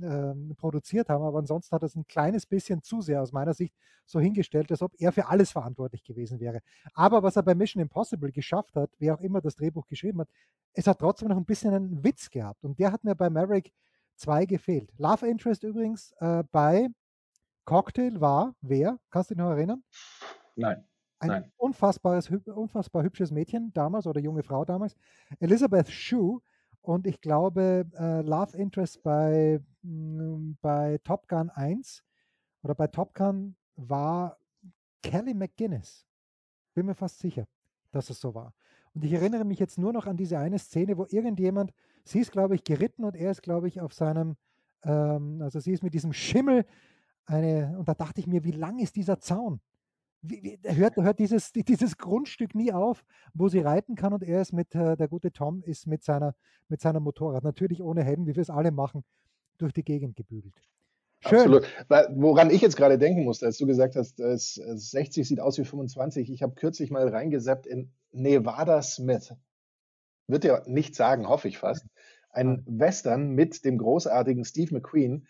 äh, 0.00 0.54
produziert 0.56 1.08
haben, 1.08 1.22
aber 1.22 1.38
ansonsten 1.38 1.74
hat 1.74 1.82
er 1.82 1.86
es 1.86 1.96
ein 1.96 2.06
kleines 2.06 2.46
bisschen 2.46 2.82
zu 2.82 3.00
sehr 3.02 3.22
aus 3.22 3.32
meiner 3.32 3.54
Sicht 3.54 3.74
so 4.06 4.20
hingestellt, 4.20 4.70
als 4.70 4.82
ob 4.82 4.92
er 4.98 5.12
für 5.12 5.28
alles 5.28 5.52
verantwortlich 5.52 6.02
gewesen 6.02 6.40
wäre. 6.40 6.60
Aber 6.94 7.22
was 7.22 7.36
er 7.36 7.42
bei 7.42 7.54
Mission 7.54 7.82
Impossible 7.82 8.32
geschafft 8.32 8.74
hat, 8.74 8.90
wer 8.98 9.14
auch 9.14 9.20
immer 9.20 9.40
das 9.40 9.54
Drehbuch 9.56 9.86
geschrieben 9.86 10.20
hat, 10.20 10.28
es 10.74 10.86
hat 10.86 10.98
trotzdem 10.98 11.28
noch 11.28 11.36
ein 11.36 11.44
bisschen 11.44 11.74
einen 11.74 12.02
Witz 12.02 12.30
gehabt 12.30 12.64
und 12.64 12.78
der 12.78 12.92
hat 12.92 13.04
mir 13.04 13.14
bei 13.14 13.28
Maverick 13.30 13.72
2 14.22 14.46
gefehlt. 14.46 14.92
Love 14.98 15.26
Interest 15.26 15.62
übrigens 15.64 16.14
äh, 16.20 16.44
bei 16.50 16.88
Cocktail 17.64 18.20
war 18.20 18.54
wer? 18.60 18.98
Kannst 19.10 19.30
du 19.30 19.34
dich 19.34 19.42
noch 19.42 19.50
erinnern? 19.50 19.82
Nein. 20.56 20.84
Ein 21.18 21.28
Nein. 21.28 21.52
unfassbares, 21.56 22.30
unfassbar 22.30 23.04
hübsches 23.04 23.30
Mädchen 23.30 23.72
damals 23.72 24.06
oder 24.06 24.20
junge 24.20 24.42
Frau 24.42 24.64
damals. 24.64 24.96
Elizabeth 25.38 25.88
Shue 25.88 26.40
und 26.80 27.06
ich 27.06 27.20
glaube 27.20 27.86
äh, 27.96 28.22
Love 28.22 28.56
Interest 28.56 29.02
bei, 29.02 29.60
mh, 29.82 30.22
mm, 30.22 30.58
bei 30.60 30.98
Top 31.04 31.28
Gun 31.28 31.50
1 31.50 32.02
oder 32.62 32.74
bei 32.74 32.88
Top 32.88 33.14
Gun 33.14 33.56
war 33.76 34.36
Kelly 35.02 35.34
McGuinness. 35.34 36.06
Bin 36.74 36.86
mir 36.86 36.94
fast 36.94 37.18
sicher, 37.18 37.46
dass 37.92 38.10
es 38.10 38.20
so 38.20 38.34
war. 38.34 38.54
Und 38.94 39.04
ich 39.04 39.12
erinnere 39.12 39.44
mich 39.44 39.58
jetzt 39.58 39.78
nur 39.78 39.92
noch 39.92 40.06
an 40.06 40.16
diese 40.16 40.38
eine 40.38 40.58
Szene, 40.58 40.96
wo 40.98 41.06
irgendjemand, 41.08 41.72
sie 42.04 42.20
ist, 42.20 42.32
glaube 42.32 42.54
ich, 42.54 42.64
geritten 42.64 43.04
und 43.04 43.16
er 43.16 43.30
ist, 43.30 43.42
glaube 43.42 43.68
ich, 43.68 43.80
auf 43.80 43.92
seinem, 43.92 44.36
ähm, 44.84 45.40
also 45.42 45.60
sie 45.60 45.72
ist 45.72 45.82
mit 45.82 45.94
diesem 45.94 46.12
Schimmel 46.12 46.64
eine, 47.26 47.76
und 47.78 47.88
da 47.88 47.94
dachte 47.94 48.20
ich 48.20 48.26
mir, 48.26 48.44
wie 48.44 48.52
lang 48.52 48.78
ist 48.78 48.96
dieser 48.96 49.20
Zaun? 49.20 49.60
Wie, 50.22 50.42
wie, 50.42 50.76
hört, 50.76 50.96
hört 50.96 51.18
dieses, 51.18 51.52
dieses 51.54 51.96
Grundstück 51.96 52.54
nie 52.54 52.72
auf, 52.72 53.04
wo 53.34 53.48
sie 53.48 53.60
reiten 53.60 53.94
kann 53.94 54.12
und 54.12 54.22
er 54.22 54.42
ist 54.42 54.52
mit, 54.52 54.74
äh, 54.74 54.96
der 54.96 55.08
gute 55.08 55.32
Tom 55.32 55.62
ist 55.62 55.86
mit 55.86 56.02
seiner, 56.02 56.34
mit 56.68 56.80
seinem 56.80 57.02
Motorrad, 57.02 57.44
natürlich 57.44 57.82
ohne 57.82 58.04
Helm, 58.04 58.26
wie 58.26 58.34
wir 58.34 58.42
es 58.42 58.50
alle 58.50 58.70
machen, 58.70 59.04
durch 59.58 59.72
die 59.72 59.84
Gegend 59.84 60.16
gebügelt. 60.16 60.54
Schön. 61.24 61.38
Absolut. 61.38 61.68
Woran 62.16 62.50
ich 62.50 62.62
jetzt 62.62 62.76
gerade 62.76 62.98
denken 62.98 63.22
musste, 63.22 63.46
als 63.46 63.56
du 63.56 63.66
gesagt 63.66 63.94
hast, 63.94 64.16
60 64.16 65.26
sieht 65.26 65.38
aus 65.38 65.56
wie 65.56 65.64
25, 65.64 66.32
ich 66.32 66.42
habe 66.42 66.54
kürzlich 66.54 66.90
mal 66.90 67.06
reingesappt 67.08 67.66
in 67.66 67.92
Nevada 68.10 68.82
Smith. 68.82 69.32
Wird 70.26 70.44
ja 70.44 70.62
nicht 70.66 70.96
sagen, 70.96 71.28
hoffe 71.28 71.46
ich 71.46 71.58
fast. 71.58 71.86
Ein 72.32 72.64
Western 72.66 73.30
mit 73.30 73.64
dem 73.64 73.78
großartigen 73.78 74.44
Steve 74.44 74.74
McQueen, 74.74 75.26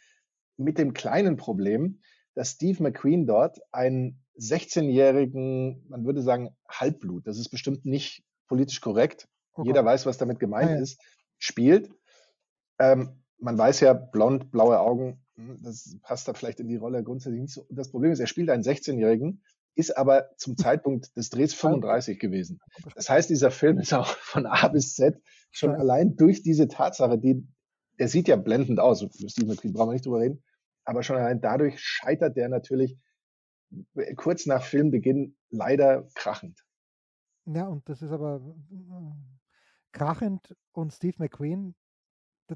mit 0.57 0.79
dem 0.79 0.95
kleinen 0.95 1.37
Problem, 1.37 2.01
dass 2.35 2.53
Steve 2.53 2.83
McQueen 2.83 3.27
dort 3.27 3.61
einen 3.73 4.23
16-jährigen, 4.39 5.85
man 5.89 6.05
würde 6.05 6.23
sagen, 6.23 6.57
Halbblut, 6.69 7.27
das 7.27 7.39
ist 7.39 7.51
bestimmt 7.51 7.85
nicht 7.85 8.25
politisch 8.47 8.81
korrekt, 8.81 9.29
okay. 9.55 9.69
jeder 9.69 9.85
weiß, 9.85 10.07
was 10.07 10.19
damit 10.19 10.41
gemeint 10.41 10.71
ja, 10.71 10.77
ja. 10.77 10.83
ist, 10.83 11.01
spielt. 11.39 11.91
Ähm, 12.79 13.23
man 13.39 13.59
weiß 13.59 13.81
ja, 13.81 13.93
blond, 13.93 14.51
blaue 14.51 14.79
Augen, 14.79 15.23
hm, 15.35 15.61
das 15.63 15.97
passt 16.03 16.29
da 16.29 16.35
vielleicht 16.35 16.61
in 16.61 16.69
die 16.69 16.77
Rolle 16.77 17.03
grundsätzlich 17.03 17.43
nicht 17.43 17.53
so. 17.53 17.67
Das 17.71 17.91
Problem 17.91 18.13
ist, 18.13 18.21
er 18.21 18.27
spielt 18.27 18.51
einen 18.51 18.63
16-Jährigen, 18.63 19.43
ist 19.75 19.97
aber 19.97 20.31
zum 20.37 20.57
Zeitpunkt 20.57 21.17
des 21.17 21.31
Drehs 21.31 21.55
35 21.55 22.19
gewesen. 22.19 22.61
Das 22.95 23.09
heißt, 23.09 23.31
dieser 23.31 23.51
Film 23.51 23.79
ist 23.79 23.95
auch 23.95 24.07
von 24.21 24.47
A 24.47 24.69
bis 24.69 24.95
Z 24.95 25.21
schon 25.51 25.71
ja. 25.73 25.79
allein 25.79 26.17
durch 26.17 26.43
diese 26.43 26.69
Tatsache, 26.69 27.19
die, 27.19 27.47
der 27.99 28.09
sieht 28.09 28.29
ja 28.29 28.37
blendend 28.37 28.81
aus, 28.81 29.01
Steve 29.27 29.47
McQueen, 29.47 29.73
brauchen 29.73 29.89
wir 29.89 29.95
nicht 29.95 30.07
drüber 30.07 30.21
reden, 30.21 30.43
aber 30.85 31.03
schon 31.03 31.17
allein 31.17 31.41
dadurch 31.41 31.81
scheitert 31.81 32.37
der 32.37 32.49
natürlich 32.49 32.99
kurz 34.17 34.47
nach 34.47 34.65
Filmbeginn 34.65 35.37
leider 35.51 36.07
krachend. 36.15 36.65
Ja, 37.47 37.67
und 37.69 37.89
das 37.89 38.03
ist 38.03 38.13
aber 38.13 38.41
äh, 38.71 39.93
krachend 39.93 40.55
und 40.73 40.93
Steve 40.93 41.17
McQueen 41.19 41.75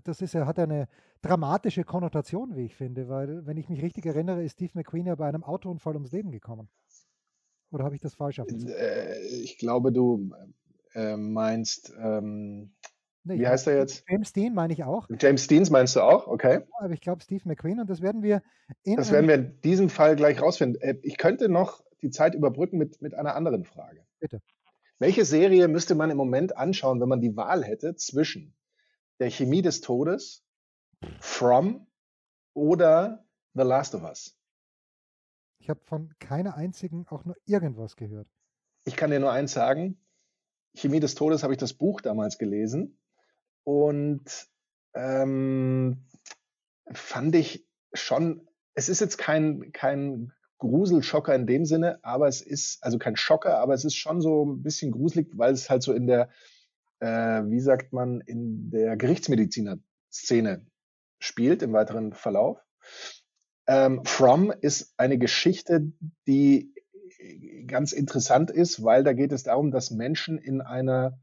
das 0.05 0.21
ist, 0.21 0.35
er 0.35 0.47
hat 0.47 0.59
eine 0.59 0.89
dramatische 1.23 1.85
Konnotation, 1.85 2.57
wie 2.57 2.67
ich 2.67 2.77
finde, 2.77 3.09
weil, 3.09 3.47
wenn 3.47 3.57
ich 3.57 3.69
mich 3.69 3.83
richtig 3.83 4.07
erinnere, 4.07 4.43
ist 4.43 4.53
Steve 4.53 4.73
McQueen 4.75 5.07
ja 5.07 5.15
bei 5.15 5.29
einem 5.29 5.45
Autounfall 5.45 5.95
ums 5.95 6.13
Leben 6.13 6.31
gekommen. 6.31 6.69
Oder 7.77 7.85
habe 7.85 7.95
ich 7.95 8.01
das 8.01 8.15
falsch 8.15 8.41
aufgezogen? 8.41 8.75
Äh, 8.75 9.19
ich 9.19 9.59
glaube, 9.59 9.93
du 9.93 10.31
äh, 10.95 11.15
meinst, 11.19 11.93
ähm, 12.01 12.73
nee, 13.23 13.39
wie 13.39 13.47
heißt 13.47 13.67
er 13.67 13.77
jetzt? 13.77 14.03
James 14.09 14.33
Dean 14.33 14.55
meine 14.55 14.73
ich 14.73 14.83
auch. 14.83 15.07
James 15.21 15.47
Dean 15.47 15.67
meinst 15.71 15.95
du 15.95 16.01
auch? 16.01 16.27
Okay. 16.27 16.61
Ja, 16.61 16.67
aber 16.79 16.95
ich 16.95 17.03
glaube 17.03 17.23
Steve 17.23 17.43
McQueen 17.45 17.79
und 17.79 17.91
das 17.91 18.01
werden 18.01 18.23
wir 18.23 18.43
in. 18.83 18.97
Das 18.97 19.13
werden 19.13 19.29
wir 19.29 19.35
in 19.35 19.61
diesem 19.61 19.91
Fall 19.91 20.17
gleich 20.17 20.41
rausfinden. 20.41 20.81
Äh, 20.81 20.97
ich 21.03 21.19
könnte 21.19 21.51
noch 21.51 21.85
die 22.01 22.09
Zeit 22.09 22.35
überbrücken 22.35 22.79
mit, 22.79 23.03
mit 23.03 23.13
einer 23.13 23.35
anderen 23.35 23.65
Frage. 23.65 24.07
Bitte. 24.21 24.41
Welche 24.99 25.27
Serie 25.27 25.69
müsste 25.69 25.95
man 25.95 26.09
im 26.11 26.17
Moment 26.17 26.57
anschauen, 26.57 26.99
wenn 27.03 27.11
man 27.11 27.21
die 27.21 27.37
Wahl 27.37 27.63
hätte 27.63 27.95
zwischen 27.97 28.55
der 29.21 29.31
Chemie 29.31 29.61
des 29.61 29.83
Todes, 29.83 30.47
From 31.21 31.87
oder 32.55 33.27
The 33.53 33.65
Last 33.65 33.95
of 33.95 34.03
Us. 34.03 34.36
Ich 35.67 35.71
habe 35.71 35.81
von 35.83 36.15
keiner 36.21 36.55
einzigen 36.55 37.07
auch 37.09 37.25
nur 37.25 37.37
irgendwas 37.45 37.97
gehört. 37.97 38.29
Ich 38.85 38.95
kann 38.95 39.11
dir 39.11 39.19
nur 39.19 39.33
eins 39.33 39.51
sagen. 39.51 39.99
Chemie 40.77 41.01
des 41.01 41.17
Todes 41.17 41.43
habe 41.43 41.55
ich 41.55 41.59
das 41.59 41.73
Buch 41.75 42.01
damals 42.01 42.39
gelesen 42.39 43.01
und 43.65 44.23
ähm, 44.95 46.07
fand 46.93 47.35
ich 47.35 47.67
schon, 47.93 48.47
es 48.75 48.89
ist 48.89 49.01
jetzt 49.01 49.19
kein, 49.19 49.73
kein 49.73 50.33
Gruselschocker 50.59 51.35
in 51.35 51.49
dem 51.49 51.65
Sinne, 51.65 51.99
aber 52.05 52.29
es 52.29 52.43
ist, 52.43 52.79
also 52.85 52.99
kein 52.99 53.17
Schocker, 53.17 53.59
aber 53.59 53.75
es 53.75 53.85
ist 53.85 53.97
schon 53.97 54.21
so 54.21 54.45
ein 54.45 54.63
bisschen 54.63 54.93
gruselig, 54.93 55.33
weil 55.33 55.53
es 55.53 55.69
halt 55.69 55.83
so 55.83 55.93
in 55.93 56.07
der, 56.07 56.29
äh, 57.01 57.43
wie 57.43 57.59
sagt 57.59 57.93
man, 57.93 58.21
in 58.21 58.71
der 58.71 58.97
Gerichtsmediziner-Szene 58.97 60.65
spielt 61.19 61.63
im 61.63 61.73
weiteren 61.73 62.13
Verlauf. 62.13 62.61
Ähm, 63.67 64.05
From 64.05 64.53
ist 64.61 64.95
eine 64.97 65.19
Geschichte, 65.19 65.93
die 66.27 66.73
ganz 67.67 67.93
interessant 67.93 68.51
ist, 68.51 68.83
weil 68.83 69.03
da 69.03 69.13
geht 69.13 69.33
es 69.33 69.43
darum, 69.43 69.71
dass 69.71 69.91
Menschen 69.91 70.39
in 70.39 70.61
einer 70.61 71.19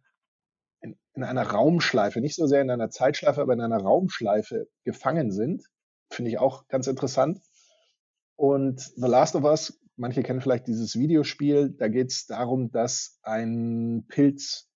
in, 0.82 0.98
in 1.14 1.24
einer 1.24 1.44
Raumschleife, 1.44 2.20
nicht 2.20 2.36
so 2.36 2.46
sehr 2.46 2.62
in 2.62 2.70
einer 2.70 2.90
Zeitschleife, 2.90 3.42
aber 3.42 3.54
in 3.54 3.62
einer 3.62 3.82
Raumschleife 3.82 4.68
gefangen 4.84 5.32
sind. 5.32 5.64
Finde 6.12 6.30
ich 6.30 6.40
auch 6.40 6.68
ganz 6.68 6.88
interessant. 6.88 7.40
Und 8.36 8.82
The 8.82 9.08
Last 9.08 9.36
of 9.36 9.46
Us, 9.46 9.80
manche 9.96 10.24
kennen 10.24 10.42
vielleicht 10.42 10.68
dieses 10.68 10.98
Videospiel, 10.98 11.70
da 11.70 11.88
geht 11.88 12.12
es 12.12 12.26
darum, 12.26 12.72
dass 12.72 13.18
ein 13.22 14.06
Pilz 14.10 14.70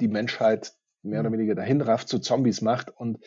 die 0.00 0.08
Menschheit 0.08 0.74
mehr 1.02 1.20
oder 1.20 1.30
mhm. 1.30 1.34
weniger 1.34 1.54
dahin 1.54 1.80
rafft, 1.80 2.08
zu 2.08 2.18
Zombies 2.18 2.60
macht 2.60 2.90
und 2.90 3.18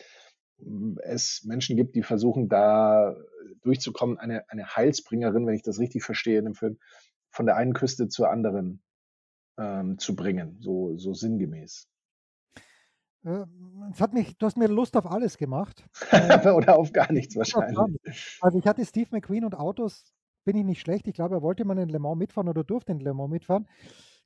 es 1.02 1.42
Menschen 1.44 1.76
gibt, 1.76 1.94
die 1.94 2.02
versuchen, 2.02 2.48
da 2.48 3.16
durchzukommen, 3.62 4.18
eine, 4.18 4.48
eine 4.48 4.74
Heilsbringerin, 4.76 5.46
wenn 5.46 5.54
ich 5.54 5.62
das 5.62 5.78
richtig 5.78 6.02
verstehe 6.02 6.38
in 6.38 6.44
dem 6.46 6.54
Film, 6.54 6.78
von 7.30 7.46
der 7.46 7.56
einen 7.56 7.72
Küste 7.72 8.08
zur 8.08 8.30
anderen 8.30 8.82
ähm, 9.58 9.98
zu 9.98 10.16
bringen, 10.16 10.58
so, 10.60 10.96
so 10.96 11.14
sinngemäß. 11.14 11.88
Äh, 13.24 13.44
es 13.92 14.00
hat 14.00 14.14
mich, 14.14 14.36
du 14.38 14.46
hast 14.46 14.56
mir 14.56 14.68
Lust 14.68 14.96
auf 14.96 15.06
alles 15.06 15.36
gemacht. 15.36 15.84
Oder 16.54 16.78
auf 16.78 16.92
gar 16.92 17.12
nichts 17.12 17.36
wahrscheinlich. 17.36 17.78
Also 18.40 18.58
ich 18.58 18.66
hatte 18.66 18.84
Steve 18.84 19.08
McQueen 19.12 19.44
und 19.44 19.54
Autos, 19.54 20.12
bin 20.44 20.56
ich 20.56 20.64
nicht 20.64 20.80
schlecht. 20.80 21.06
Ich 21.06 21.14
glaube, 21.14 21.36
er 21.36 21.42
wollte 21.42 21.64
mal 21.64 21.78
in 21.78 21.88
Le 21.88 21.98
Mans 21.98 22.18
mitfahren 22.18 22.48
oder 22.48 22.64
durfte 22.64 22.92
in 22.92 23.00
Le 23.00 23.12
Mans 23.12 23.30
mitfahren. 23.30 23.68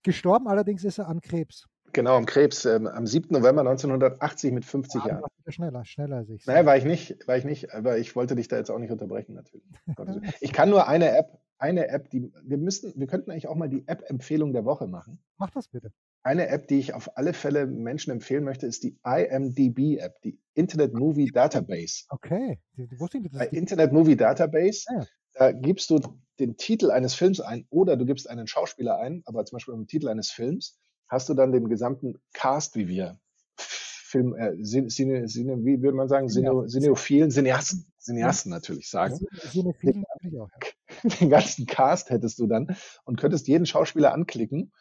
Gestorben 0.03 0.49
allerdings 0.49 0.85
ist 0.85 0.99
er 0.99 1.09
an 1.09 1.21
Krebs. 1.21 1.67
Genau, 1.95 2.17
am 2.17 2.27
Krebs, 2.27 2.65
ähm, 2.65 2.89
am 2.89 3.07
7. 3.07 3.29
November 3.31 3.61
1980 3.61 4.53
mit 4.53 4.65
50 4.65 5.01
ah, 5.01 5.09
Jahren. 5.09 5.25
Schneller, 5.47 5.85
schneller 5.85 6.17
als 6.17 6.29
ich. 6.29 6.45
Nein, 6.45 6.67
war 6.67 6.77
ich 6.77 6.85
nicht, 6.85 7.27
war 7.29 7.37
ich 7.37 7.45
nicht, 7.45 7.73
aber 7.73 7.99
ich 7.99 8.17
wollte 8.17 8.35
dich 8.35 8.49
da 8.49 8.57
jetzt 8.57 8.71
auch 8.71 8.81
nicht 8.81 8.91
unterbrechen, 8.91 9.35
natürlich. 9.35 9.65
ich 10.41 10.53
kann 10.53 10.71
nur 10.71 10.89
eine 10.89 11.17
App, 11.17 11.39
eine 11.59 11.89
App, 11.89 12.11
die, 12.11 12.33
wir 12.43 12.59
müssten, 12.59 12.93
wir 12.99 13.07
könnten 13.07 13.31
eigentlich 13.31 13.47
auch 13.47 13.55
mal 13.55 13.69
die 13.69 13.87
App-Empfehlung 13.87 14.53
der 14.53 14.65
Woche 14.65 14.89
machen. 14.89 15.23
Mach 15.39 15.51
das 15.51 15.69
bitte. 15.69 15.93
Eine 16.25 16.49
App, 16.49 16.67
die 16.67 16.81
ich 16.81 16.95
auf 16.95 17.17
alle 17.17 17.33
Fälle 17.33 17.67
Menschen 17.67 18.11
empfehlen 18.11 18.43
möchte, 18.43 18.67
ist 18.67 18.83
die 18.83 18.99
IMDB-App, 19.05 20.21
die 20.23 20.41
Internet 20.55 20.95
Movie 20.95 21.31
Database. 21.31 22.07
Okay, 22.09 22.59
wusste 22.99 23.19
ich. 23.19 23.31
Bei 23.31 23.47
Internet 23.47 23.93
Movie 23.93 24.17
Database, 24.17 24.85
ja. 24.91 25.07
da 25.35 25.53
gibst 25.53 25.91
du 25.91 26.01
den 26.41 26.57
Titel 26.57 26.91
eines 26.91 27.15
Films 27.15 27.41
ein 27.41 27.67
oder 27.71 27.97
du 27.97 28.05
gibst 28.05 28.29
einen 28.29 28.49
Schauspieler 28.49 28.99
ein, 28.99 29.23
aber 29.27 29.45
zum 29.45 29.57
Beispiel 29.57 29.75
den 29.75 29.87
Titel 29.87 30.09
eines 30.09 30.33
Films 30.33 30.81
hast 31.15 31.29
du 31.29 31.35
dann 31.35 31.53
den 31.53 31.69
gesamten 31.69 32.19
Cast, 32.33 32.77
wie 32.77 32.89
wir 32.89 33.19
Film, 33.57 34.35
äh, 34.37 34.63
Cine, 34.63 34.91
Cine, 35.29 35.65
wie 35.65 35.83
würde 35.83 35.97
man 35.97 36.09
sagen, 36.09 36.29
Cine, 36.29 36.67
Cinephilen, 36.67 37.31
Cineasten, 37.31 37.87
Cineasten 37.99 38.51
natürlich 38.51 38.89
sagen. 38.89 39.19
Cinephilen 39.51 40.05
natürlich 40.15 40.41
auch, 40.41 40.49
ja. 40.51 41.09
Den 41.21 41.31
ganzen 41.31 41.67
Cast 41.67 42.11
hättest 42.11 42.39
du 42.39 42.47
dann 42.47 42.77
und 43.05 43.19
könntest 43.19 43.49
jeden 43.49 43.67
Schauspieler 43.67 44.13
anklicken, 44.13 44.73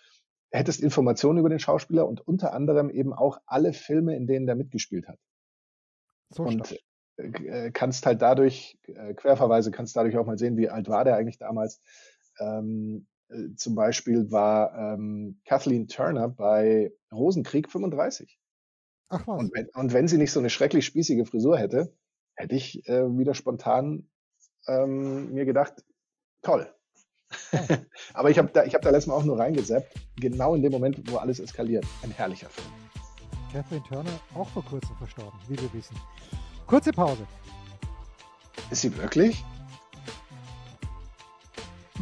hättest 0.52 0.82
Informationen 0.82 1.40
über 1.40 1.50
den 1.50 1.60
Schauspieler 1.60 2.08
und 2.08 2.22
unter 2.28 2.54
anderem 2.54 2.90
eben 2.90 3.14
auch 3.14 3.40
alle 3.46 3.74
Filme, 3.74 4.16
in 4.16 4.28
denen 4.28 4.46
der 4.46 4.56
mitgespielt 4.56 5.08
hat. 5.08 5.20
So 6.30 6.44
und 6.44 6.68
stark. 6.68 6.82
Äh, 7.18 7.72
kannst 7.72 8.06
halt 8.06 8.22
dadurch, 8.22 8.78
äh, 8.88 9.14
Querverweise, 9.14 9.72
kannst 9.72 9.96
dadurch 9.96 10.18
auch 10.18 10.26
mal 10.26 10.38
sehen, 10.38 10.58
wie 10.58 10.70
alt 10.70 10.90
war 10.90 11.06
der 11.06 11.16
eigentlich 11.16 11.38
damals. 11.38 11.80
Ähm, 12.40 13.08
äh, 13.34 13.56
zum 13.56 13.76
Beispiel 13.76 14.32
war 14.32 14.74
ähm, 14.78 15.40
Kathleen 15.46 15.88
Turner 15.88 16.30
bei 16.30 16.94
Rosenkrieg 17.12 17.70
35. 17.70 18.40
Ach 19.10 19.28
was. 19.28 19.40
Und 19.40 19.54
wenn, 19.54 19.68
und 19.74 19.94
wenn 19.94 20.08
sie 20.08 20.18
nicht 20.18 20.32
so 20.32 20.40
eine 20.40 20.50
schrecklich 20.50 20.86
spießige 20.86 21.26
Frisur 21.26 21.58
hätte, 21.58 21.94
hätte 22.36 22.56
ich 22.56 22.88
äh, 22.88 23.06
wieder 23.18 23.34
spontan 23.34 24.10
ähm, 24.68 25.34
mir 25.34 25.46
gedacht, 25.46 25.84
toll. 26.42 26.68
Oh. 27.52 27.58
Aber 28.14 28.30
ich 28.30 28.38
habe 28.38 28.50
da, 28.54 28.64
hab 28.64 28.82
da 28.82 28.90
letztes 28.90 29.08
Mal 29.08 29.16
auch 29.16 29.24
nur 29.24 29.40
reingesappt, 29.40 29.94
genau 30.18 30.56
in 30.56 30.62
dem 30.62 30.72
Moment, 30.72 31.12
wo 31.12 31.18
alles 31.18 31.40
eskaliert. 31.40 31.86
Ein 32.04 32.12
herrlicher 32.12 32.50
Film. 32.50 32.68
Kathleen 33.52 33.84
Turner 33.84 34.20
auch 34.34 34.50
vor 34.50 34.64
kurzem 34.66 34.96
verstorben, 34.98 35.40
wie 35.48 35.60
wir 35.60 35.74
wissen. 35.74 35.96
Kurze 36.66 36.92
Pause. 36.92 37.28
Ist 38.72 38.82
sie 38.82 38.98
wirklich? 38.98 39.44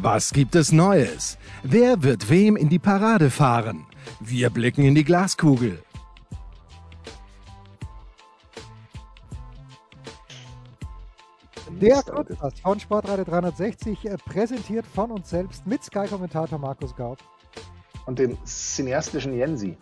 Was 0.04 0.32
gibt 0.32 0.56
es 0.56 0.72
Neues? 0.72 1.38
Wer 1.62 2.02
wird 2.02 2.28
wem 2.28 2.56
in 2.56 2.68
die 2.68 2.80
Parade 2.80 3.30
fahren? 3.30 3.86
Wir 4.18 4.50
blicken 4.50 4.82
in 4.82 4.96
die 4.96 5.04
Glaskugel. 5.04 5.80
Der 11.80 12.02
Podcast 12.02 12.58
von 12.58 12.80
Sportradio 12.80 13.24
360, 13.24 14.06
äh, 14.06 14.16
präsentiert 14.16 14.84
von 14.86 15.12
uns 15.12 15.30
selbst 15.30 15.64
mit 15.68 15.84
Sky-Kommentator 15.84 16.58
Markus 16.58 16.96
Gaub. 16.96 17.18
Und 18.06 18.18
dem 18.18 18.36
cineastischen 18.44 19.34
Jensi. 19.34 19.76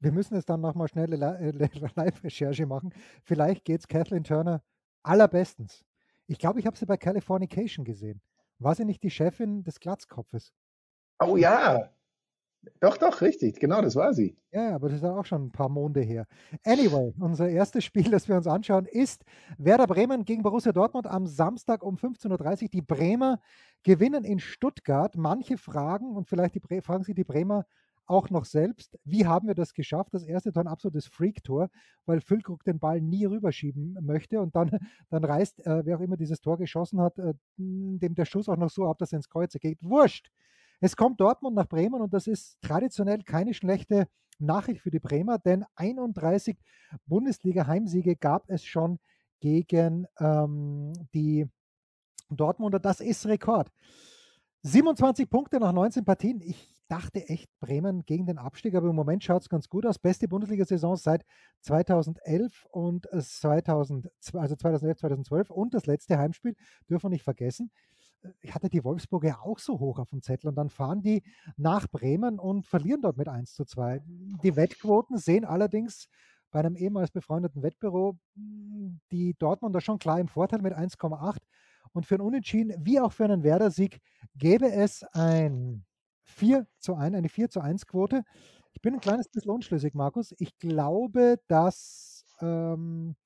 Wir 0.00 0.12
müssen 0.12 0.36
es 0.36 0.44
dann 0.44 0.60
nochmal 0.60 0.88
schnell 0.88 1.14
äh, 1.14 1.50
Live-Recherche 1.96 2.66
machen. 2.66 2.92
Vielleicht 3.24 3.64
geht 3.64 3.80
es 3.80 3.88
Kathleen 3.88 4.22
Turner 4.24 4.60
allerbestens. 5.02 5.82
Ich 6.26 6.38
glaube, 6.38 6.60
ich 6.60 6.66
habe 6.66 6.76
sie 6.76 6.84
bei 6.84 6.98
Californication 6.98 7.86
gesehen. 7.86 8.20
War 8.60 8.74
sie 8.76 8.84
nicht 8.84 9.02
die 9.02 9.10
Chefin 9.10 9.64
des 9.64 9.80
Glatzkopfes? 9.80 10.52
Oh 11.18 11.36
ja, 11.36 11.90
doch, 12.80 12.96
doch, 12.96 13.20
richtig. 13.20 13.58
Genau, 13.58 13.80
das 13.80 13.96
war 13.96 14.12
sie. 14.14 14.36
Ja, 14.52 14.74
aber 14.74 14.88
das 14.88 14.98
ist 14.98 15.04
auch 15.04 15.24
schon 15.24 15.46
ein 15.46 15.52
paar 15.52 15.68
Monde 15.68 16.00
her. 16.00 16.26
Anyway, 16.64 17.14
unser 17.18 17.48
erstes 17.48 17.84
Spiel, 17.84 18.10
das 18.10 18.28
wir 18.28 18.36
uns 18.36 18.46
anschauen, 18.46 18.84
ist 18.86 19.24
Werder 19.58 19.86
Bremen 19.86 20.24
gegen 20.24 20.42
Borussia 20.42 20.72
Dortmund 20.72 21.06
am 21.06 21.26
Samstag 21.26 21.82
um 21.82 21.96
15.30 21.96 22.62
Uhr. 22.64 22.68
Die 22.68 22.82
Bremer 22.82 23.40
gewinnen 23.82 24.24
in 24.24 24.40
Stuttgart. 24.40 25.16
Manche 25.16 25.56
fragen, 25.56 26.16
und 26.16 26.28
vielleicht 26.28 26.54
die, 26.56 26.80
fragen 26.82 27.04
sie 27.04 27.14
die 27.14 27.24
Bremer 27.24 27.64
auch 28.10 28.28
noch 28.28 28.44
selbst, 28.44 28.98
wie 29.04 29.24
haben 29.24 29.46
wir 29.46 29.54
das 29.54 29.72
geschafft? 29.72 30.12
Das 30.12 30.24
erste 30.24 30.52
Tor 30.52 30.64
ein 30.64 30.68
absolutes 30.68 31.06
Freak-Tor, 31.06 31.70
weil 32.06 32.20
Füllkrug 32.20 32.64
den 32.64 32.80
Ball 32.80 33.00
nie 33.00 33.24
rüberschieben 33.24 33.96
möchte 34.02 34.40
und 34.40 34.56
dann, 34.56 34.70
dann 35.10 35.24
reißt, 35.24 35.64
äh, 35.64 35.86
wer 35.86 35.96
auch 35.96 36.00
immer 36.00 36.16
dieses 36.16 36.40
Tor 36.40 36.58
geschossen 36.58 37.00
hat, 37.00 37.18
äh, 37.18 37.34
dem 37.56 38.14
der 38.14 38.24
Schuss 38.24 38.48
auch 38.48 38.56
noch 38.56 38.70
so 38.70 38.86
ab, 38.86 38.98
dass 38.98 39.12
er 39.12 39.18
ins 39.18 39.28
Kreuz 39.28 39.52
geht. 39.52 39.78
Wurscht. 39.80 40.30
Es 40.80 40.96
kommt 40.96 41.20
Dortmund 41.20 41.54
nach 41.54 41.68
Bremen 41.68 42.00
und 42.00 42.12
das 42.12 42.26
ist 42.26 42.60
traditionell 42.62 43.22
keine 43.22 43.54
schlechte 43.54 44.08
Nachricht 44.38 44.80
für 44.80 44.90
die 44.90 44.98
Bremer, 44.98 45.38
denn 45.38 45.64
31 45.76 46.58
Bundesliga-Heimsiege 47.06 48.16
gab 48.16 48.48
es 48.48 48.64
schon 48.64 48.98
gegen 49.40 50.06
ähm, 50.18 50.92
die 51.14 51.46
Dortmunder. 52.30 52.80
Das 52.80 53.00
ist 53.00 53.26
Rekord. 53.26 53.70
27 54.62 55.28
Punkte 55.30 55.60
nach 55.60 55.72
19 55.72 56.04
Partien. 56.04 56.40
Ich 56.40 56.79
dachte 56.90 57.28
echt 57.28 57.48
Bremen 57.60 58.04
gegen 58.04 58.26
den 58.26 58.38
Abstieg, 58.38 58.74
aber 58.74 58.88
im 58.88 58.96
Moment 58.96 59.22
schaut 59.22 59.42
es 59.42 59.48
ganz 59.48 59.68
gut 59.68 59.86
aus. 59.86 59.98
Beste 59.98 60.28
Bundesliga-Saison 60.28 60.96
seit 60.96 61.24
2011 61.60 62.66
und 62.70 63.08
2000, 63.12 64.10
also 64.34 64.56
2011, 64.56 64.98
2012 64.98 65.50
und 65.50 65.74
das 65.74 65.86
letzte 65.86 66.18
Heimspiel 66.18 66.54
dürfen 66.88 67.04
wir 67.04 67.10
nicht 67.10 67.24
vergessen 67.24 67.70
ich 68.40 68.54
hatte 68.54 68.68
die 68.68 68.84
Wolfsburger 68.84 69.40
auch 69.42 69.58
so 69.58 69.78
hoch 69.78 69.98
auf 69.98 70.10
dem 70.10 70.22
Zettel 70.22 70.48
und 70.48 70.56
dann 70.56 70.70
fahren 70.70 71.02
die 71.02 71.22
nach 71.56 71.88
Bremen 71.88 72.38
und 72.38 72.66
verlieren 72.66 73.02
dort 73.02 73.16
mit 73.16 73.28
1 73.28 73.54
zu 73.54 73.64
2. 73.64 74.02
Die 74.42 74.56
Wettquoten 74.56 75.16
sehen 75.18 75.44
allerdings 75.44 76.08
bei 76.50 76.60
einem 76.60 76.76
ehemals 76.76 77.10
befreundeten 77.10 77.62
Wettbüro 77.62 78.18
hm, 78.34 79.00
die 79.10 79.34
Dortmunder 79.38 79.80
schon 79.80 79.98
klar 79.98 80.20
im 80.20 80.28
Vorteil 80.28 80.60
mit 80.60 80.74
1,8 80.74 81.38
und 81.92 82.06
für 82.06 82.16
einen 82.16 82.26
Unentschieden 82.26 82.74
wie 82.84 83.00
auch 83.00 83.12
für 83.12 83.24
einen 83.24 83.42
Werder-Sieg 83.42 84.00
gäbe 84.34 84.70
es 84.70 85.02
ein 85.12 85.84
4 86.30 86.66
zu 86.78 86.94
1, 86.94 87.14
eine 87.14 87.28
4 87.28 87.50
zu 87.50 87.60
1 87.60 87.86
Quote. 87.86 88.22
Ich 88.72 88.80
bin 88.80 88.94
ein 88.94 89.00
kleines 89.00 89.28
bisschen 89.28 89.50
unschlüssig, 89.50 89.94
Markus. 89.94 90.34
Ich 90.38 90.58
glaube, 90.58 91.38
dass 91.48 92.24
ähm, 92.40 93.16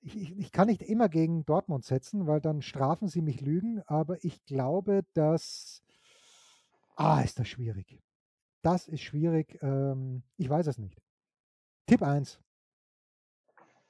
ich, 0.00 0.16
ich, 0.16 0.38
ich, 0.38 0.52
kann 0.52 0.68
nicht 0.68 0.82
immer 0.82 1.08
gegen 1.08 1.44
Dortmund 1.44 1.84
setzen, 1.84 2.26
weil 2.26 2.40
dann 2.40 2.62
strafen 2.62 3.08
sie 3.08 3.22
mich 3.22 3.40
Lügen, 3.40 3.82
aber 3.86 4.22
ich 4.24 4.44
glaube, 4.44 5.02
dass. 5.14 5.82
Ah, 6.96 7.20
ist 7.22 7.38
das 7.38 7.48
schwierig. 7.48 7.98
Das 8.62 8.88
ist 8.88 9.02
schwierig. 9.02 9.58
Ähm, 9.62 10.22
ich 10.36 10.48
weiß 10.48 10.66
es 10.66 10.78
nicht. 10.78 11.00
Tipp 11.86 12.02
1. 12.02 12.40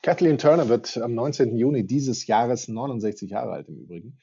Kathleen 0.03 0.39
Turner 0.39 0.69
wird 0.69 0.97
am 0.99 1.15
19. 1.15 1.57
Juni 1.57 1.85
dieses 1.85 2.27
Jahres 2.27 2.69
69 2.69 3.31
Jahre 3.31 3.53
alt 3.53 3.69
im 3.69 3.79
Übrigen. 3.79 4.19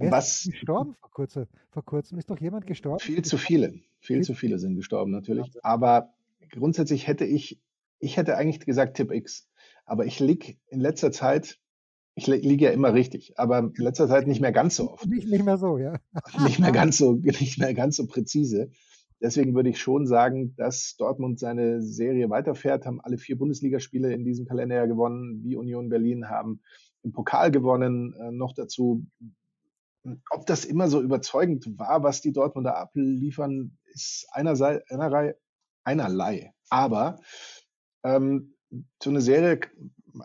Wer 0.00 0.10
Was, 0.12 0.46
ist 0.46 0.52
gestorben 0.52 0.96
vor 0.98 1.10
kurzem? 1.10 1.46
Vor 1.70 1.84
kurzem 1.84 2.18
ist 2.18 2.30
doch 2.30 2.40
jemand 2.40 2.66
gestorben? 2.66 3.00
Viel 3.00 3.22
zu 3.22 3.36
viele. 3.36 3.70
Viel, 3.70 4.16
viel 4.16 4.22
zu 4.22 4.34
viele 4.34 4.58
sind 4.58 4.76
gestorben 4.76 5.10
natürlich. 5.10 5.52
Aber 5.62 6.14
grundsätzlich 6.50 7.06
hätte 7.06 7.26
ich, 7.26 7.60
ich 7.98 8.16
hätte 8.16 8.36
eigentlich 8.36 8.64
gesagt 8.64 8.96
Tipp 8.96 9.12
X. 9.12 9.48
Aber 9.84 10.06
ich 10.06 10.18
liege 10.18 10.56
in 10.68 10.80
letzter 10.80 11.12
Zeit, 11.12 11.58
ich 12.14 12.26
liege 12.26 12.66
ja 12.66 12.70
immer 12.70 12.94
richtig, 12.94 13.38
aber 13.38 13.58
in 13.58 13.84
letzter 13.84 14.08
Zeit 14.08 14.26
nicht 14.26 14.40
mehr 14.40 14.52
ganz 14.52 14.76
so 14.76 14.90
oft. 14.90 15.06
Nicht, 15.06 15.28
nicht 15.28 15.44
mehr 15.44 15.58
so, 15.58 15.78
ja. 15.78 15.94
Nicht 16.44 16.58
mehr 16.58 16.72
ganz 16.72 16.96
so, 16.96 17.12
nicht 17.12 17.58
mehr 17.58 17.74
ganz 17.74 17.96
so 17.96 18.06
präzise. 18.06 18.70
Deswegen 19.22 19.54
würde 19.54 19.68
ich 19.68 19.78
schon 19.78 20.06
sagen, 20.06 20.54
dass 20.56 20.96
Dortmund 20.96 21.38
seine 21.38 21.82
Serie 21.82 22.30
weiterfährt, 22.30 22.86
haben 22.86 23.02
alle 23.02 23.18
vier 23.18 23.36
Bundesligaspiele 23.36 24.14
in 24.14 24.24
diesem 24.24 24.46
Kalenderjahr 24.46 24.88
gewonnen, 24.88 25.42
wie 25.44 25.56
Union 25.56 25.90
Berlin 25.90 26.30
haben 26.30 26.62
im 27.02 27.12
Pokal 27.12 27.50
gewonnen, 27.50 28.14
äh, 28.14 28.30
noch 28.30 28.54
dazu. 28.54 29.04
Ob 30.30 30.46
das 30.46 30.64
immer 30.64 30.88
so 30.88 31.00
überzeugend 31.00 31.78
war, 31.78 32.02
was 32.02 32.20
die 32.20 32.32
Dortmunder 32.32 32.76
abliefern, 32.76 33.78
ist 33.92 34.26
einerseits, 34.32 34.90
einerlei, 34.90 35.34
einerlei. 35.84 36.52
Aber 36.70 37.20
ähm, 38.04 38.54
so 39.02 39.10
eine 39.10 39.20
Serie 39.20 39.60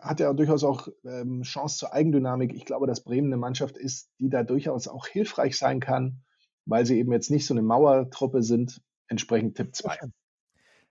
hat 0.00 0.20
ja 0.20 0.32
durchaus 0.32 0.64
auch 0.64 0.88
ähm, 1.04 1.42
Chance 1.42 1.78
zur 1.78 1.92
Eigendynamik. 1.92 2.54
Ich 2.54 2.64
glaube, 2.64 2.86
dass 2.86 3.04
Bremen 3.04 3.28
eine 3.28 3.36
Mannschaft 3.36 3.76
ist, 3.76 4.10
die 4.18 4.30
da 4.30 4.42
durchaus 4.42 4.88
auch 4.88 5.06
hilfreich 5.06 5.58
sein 5.58 5.80
kann, 5.80 6.22
weil 6.64 6.86
sie 6.86 6.98
eben 6.98 7.12
jetzt 7.12 7.30
nicht 7.30 7.46
so 7.46 7.54
eine 7.54 7.62
Mauertruppe 7.62 8.42
sind. 8.42 8.82
Entsprechend 9.08 9.56
Tipp 9.56 9.74
2. 9.74 9.98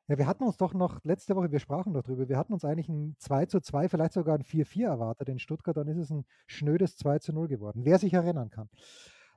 Ja, 0.08 0.20
wir 0.20 0.28
hatten 0.28 0.44
uns 0.44 0.58
doch 0.58 0.76
noch 0.76 1.04
letzte 1.04 1.36
Woche, 1.36 1.52
wir 1.52 1.60
sprachen 1.60 1.94
darüber, 1.94 2.30
wir 2.30 2.38
hatten 2.38 2.54
uns 2.54 2.64
eigentlich 2.64 2.90
ein 2.90 3.16
2 3.18 3.48
zu 3.48 3.60
2, 3.60 3.90
vielleicht 3.90 4.14
sogar 4.14 4.36
ein 4.36 4.44
4-4 4.44 4.86
erwartet 4.86 5.30
in 5.30 5.40
Stuttgart, 5.40 5.76
dann 5.76 5.88
ist 5.88 5.98
es 5.98 6.12
ein 6.12 6.26
schnödes 6.46 6.96
2 6.98 7.20
zu 7.20 7.34
0 7.34 7.48
geworden, 7.48 7.82
wer 7.86 7.98
sich 7.98 8.14
erinnern 8.14 8.52
kann. 8.52 8.70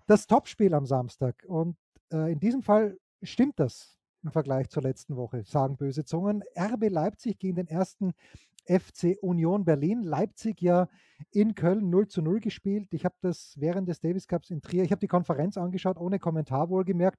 Das 0.06 0.26
Topspiel 0.26 0.74
am 0.74 0.84
Samstag 0.84 1.42
und 1.46 1.78
äh, 2.12 2.30
in 2.32 2.38
diesem 2.38 2.62
Fall 2.62 2.98
stimmt 3.22 3.58
das 3.58 3.98
im 4.22 4.30
Vergleich 4.30 4.68
zur 4.68 4.82
letzten 4.82 5.16
Woche, 5.16 5.42
sagen 5.44 5.76
böse 5.76 6.04
Zungen. 6.04 6.42
RB 6.58 6.90
Leipzig 6.90 7.38
gegen 7.38 7.56
den 7.56 7.68
ersten 7.68 8.12
FC 8.66 9.16
Union 9.22 9.64
Berlin. 9.64 10.02
Leipzig 10.02 10.60
ja 10.60 10.88
in 11.30 11.54
Köln 11.54 11.88
0 11.88 12.08
zu 12.08 12.20
0 12.20 12.40
gespielt. 12.40 12.92
Ich 12.92 13.04
habe 13.06 13.14
das 13.22 13.54
während 13.56 13.88
des 13.88 14.00
Davis 14.00 14.28
Cups 14.28 14.50
in 14.50 14.60
Trier, 14.60 14.84
ich 14.84 14.90
habe 14.90 15.00
die 15.00 15.08
Konferenz 15.08 15.56
angeschaut, 15.56 15.96
ohne 15.96 16.18
Kommentar 16.18 16.68
wohlgemerkt. 16.68 17.18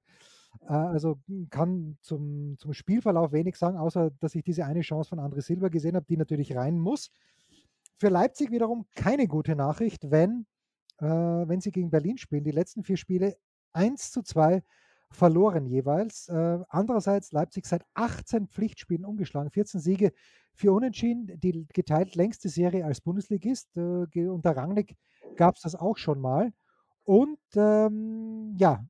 Äh, 0.62 0.72
also 0.72 1.18
kann 1.50 1.96
zum, 2.00 2.56
zum 2.58 2.72
Spielverlauf 2.72 3.32
wenig 3.32 3.56
sagen, 3.56 3.76
außer 3.76 4.10
dass 4.20 4.34
ich 4.34 4.44
diese 4.44 4.64
eine 4.64 4.80
Chance 4.80 5.10
von 5.10 5.20
André 5.20 5.42
Silva 5.42 5.68
gesehen 5.68 5.96
habe, 5.96 6.06
die 6.06 6.16
natürlich 6.16 6.56
rein 6.56 6.78
muss. 6.78 7.10
Für 7.98 8.08
Leipzig 8.08 8.50
wiederum 8.50 8.86
keine 8.94 9.26
gute 9.26 9.56
Nachricht, 9.56 10.10
wenn, 10.10 10.46
äh, 10.98 11.06
wenn 11.06 11.60
sie 11.60 11.70
gegen 11.70 11.90
Berlin 11.90 12.18
spielen. 12.18 12.44
Die 12.44 12.50
letzten 12.50 12.82
vier 12.82 12.96
Spiele 12.96 13.36
1 13.72 14.12
zu 14.12 14.22
2 14.22 14.62
verloren 15.12 15.66
jeweils. 15.66 16.28
Äh, 16.28 16.58
andererseits 16.68 17.32
Leipzig 17.32 17.66
seit 17.66 17.84
18 17.94 18.48
Pflichtspielen 18.48 19.04
umgeschlagen, 19.04 19.50
14 19.50 19.80
Siege, 19.80 20.12
4 20.54 20.72
Unentschieden, 20.72 21.40
die 21.40 21.66
geteilt 21.72 22.14
längste 22.14 22.48
Serie 22.48 22.84
als 22.84 23.00
Bundesligist. 23.00 23.76
Äh, 23.76 24.28
unter 24.28 24.56
Rangnick 24.56 24.96
gab 25.36 25.56
es 25.56 25.62
das 25.62 25.74
auch 25.74 25.96
schon 25.96 26.20
mal. 26.20 26.52
Und 27.04 27.38
ähm, 27.56 28.54
ja, 28.56 28.84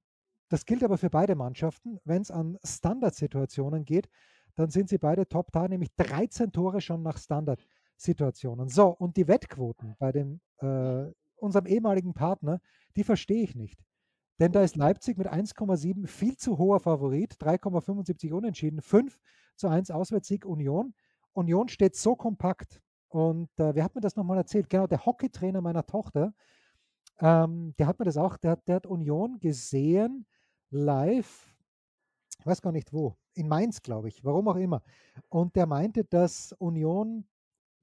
das 0.50 0.66
gilt 0.66 0.84
aber 0.84 0.98
für 0.98 1.10
beide 1.10 1.34
Mannschaften. 1.34 1.98
Wenn 2.04 2.20
es 2.20 2.30
an 2.30 2.58
Standardsituationen 2.62 3.84
geht, 3.86 4.08
dann 4.56 4.68
sind 4.70 4.90
sie 4.90 4.98
beide 4.98 5.26
top 5.26 5.50
da, 5.52 5.66
nämlich 5.66 5.94
13 5.96 6.52
Tore 6.52 6.82
schon 6.82 7.02
nach 7.02 7.16
Standard. 7.16 7.66
Situationen. 8.00 8.68
So, 8.68 8.88
und 8.88 9.16
die 9.16 9.28
Wettquoten 9.28 9.94
bei 9.98 10.12
dem, 10.12 10.40
äh, 10.58 11.04
unserem 11.36 11.66
ehemaligen 11.66 12.14
Partner, 12.14 12.60
die 12.96 13.04
verstehe 13.04 13.42
ich 13.42 13.54
nicht. 13.54 13.78
Denn 14.38 14.52
da 14.52 14.62
ist 14.62 14.76
Leipzig 14.76 15.18
mit 15.18 15.28
1,7 15.28 16.06
viel 16.06 16.36
zu 16.36 16.56
hoher 16.56 16.80
Favorit, 16.80 17.36
3,75 17.38 18.32
unentschieden, 18.32 18.80
5 18.80 19.18
zu 19.56 19.68
1 19.68 19.90
Auswärtssieg 19.90 20.46
Union. 20.46 20.94
Union 21.34 21.68
steht 21.68 21.94
so 21.94 22.16
kompakt. 22.16 22.80
Und 23.08 23.50
äh, 23.58 23.74
wer 23.74 23.84
hat 23.84 23.94
mir 23.94 24.00
das 24.00 24.16
nochmal 24.16 24.38
erzählt? 24.38 24.70
Genau, 24.70 24.86
der 24.86 25.04
Hockeytrainer 25.04 25.60
meiner 25.60 25.84
Tochter, 25.84 26.32
ähm, 27.18 27.74
der 27.78 27.86
hat 27.86 27.98
mir 27.98 28.06
das 28.06 28.16
auch, 28.16 28.38
der, 28.38 28.56
der 28.56 28.76
hat 28.76 28.86
Union 28.86 29.40
gesehen, 29.40 30.26
live, 30.70 31.54
ich 32.38 32.46
weiß 32.46 32.62
gar 32.62 32.72
nicht 32.72 32.92
wo, 32.92 33.16
in 33.34 33.48
Mainz, 33.48 33.82
glaube 33.82 34.08
ich, 34.08 34.24
warum 34.24 34.48
auch 34.48 34.56
immer. 34.56 34.82
Und 35.28 35.56
der 35.56 35.66
meinte, 35.66 36.04
dass 36.04 36.52
Union 36.52 37.26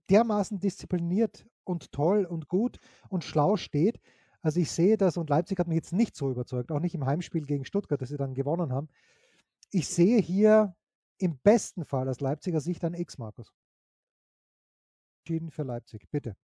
dermaßen 0.10 0.60
diszipliniert 0.60 1.46
und 1.64 1.92
toll 1.92 2.26
und 2.26 2.48
gut 2.48 2.80
und 3.10 3.24
schlau 3.24 3.58
steht. 3.58 4.00
Also 4.42 4.60
ich 4.60 4.72
sehe 4.72 4.98
das 4.98 5.18
und 5.18 5.30
Leipzig 5.30 5.60
hat 5.60 5.68
mich 5.68 5.76
jetzt 5.76 5.94
nicht 5.94 6.16
so 6.16 6.32
überzeugt, 6.32 6.72
auch 6.72 6.80
nicht 6.80 6.96
im 6.96 7.06
Heimspiel 7.06 7.46
gegen 7.46 7.66
Stuttgart, 7.66 8.02
das 8.02 8.10
sie 8.10 8.18
dann 8.18 8.34
gewonnen 8.34 8.72
haben. 8.72 8.88
Ich 9.72 9.88
sehe 9.90 10.22
hier 10.22 10.76
im 11.18 11.38
besten 11.40 11.84
Fall 11.84 12.08
aus 12.08 12.22
Leipziger 12.22 12.62
Sicht 12.62 12.84
ein 12.86 12.94
X, 12.94 13.18
Markus. 13.18 13.54
Entschieden 15.22 15.52
für 15.52 15.64
Leipzig, 15.64 16.10
bitte. 16.10 16.38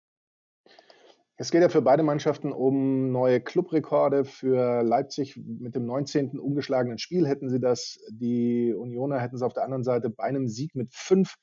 Es 1.41 1.51
geht 1.51 1.63
ja 1.63 1.71
für 1.71 1.81
beide 1.81 2.03
Mannschaften 2.03 2.53
um 2.53 3.13
neue 3.13 3.41
Clubrekorde. 3.41 4.27
Für 4.27 4.83
Leipzig 4.83 5.39
mit 5.39 5.75
dem 5.75 5.87
19. 5.87 6.39
ungeschlagenen 6.39 6.99
Spiel 6.99 7.27
hätten 7.27 7.49
sie 7.49 7.59
das. 7.59 7.99
Die 8.11 8.75
Unioner 8.75 9.19
hätten 9.21 9.37
es 9.37 9.41
auf 9.41 9.55
der 9.55 9.65
anderen 9.65 9.83
Seite 9.83 10.11
bei 10.11 10.23
einem 10.25 10.49
Sieg 10.49 10.75
mit 10.75 10.93
fünf 10.93 11.37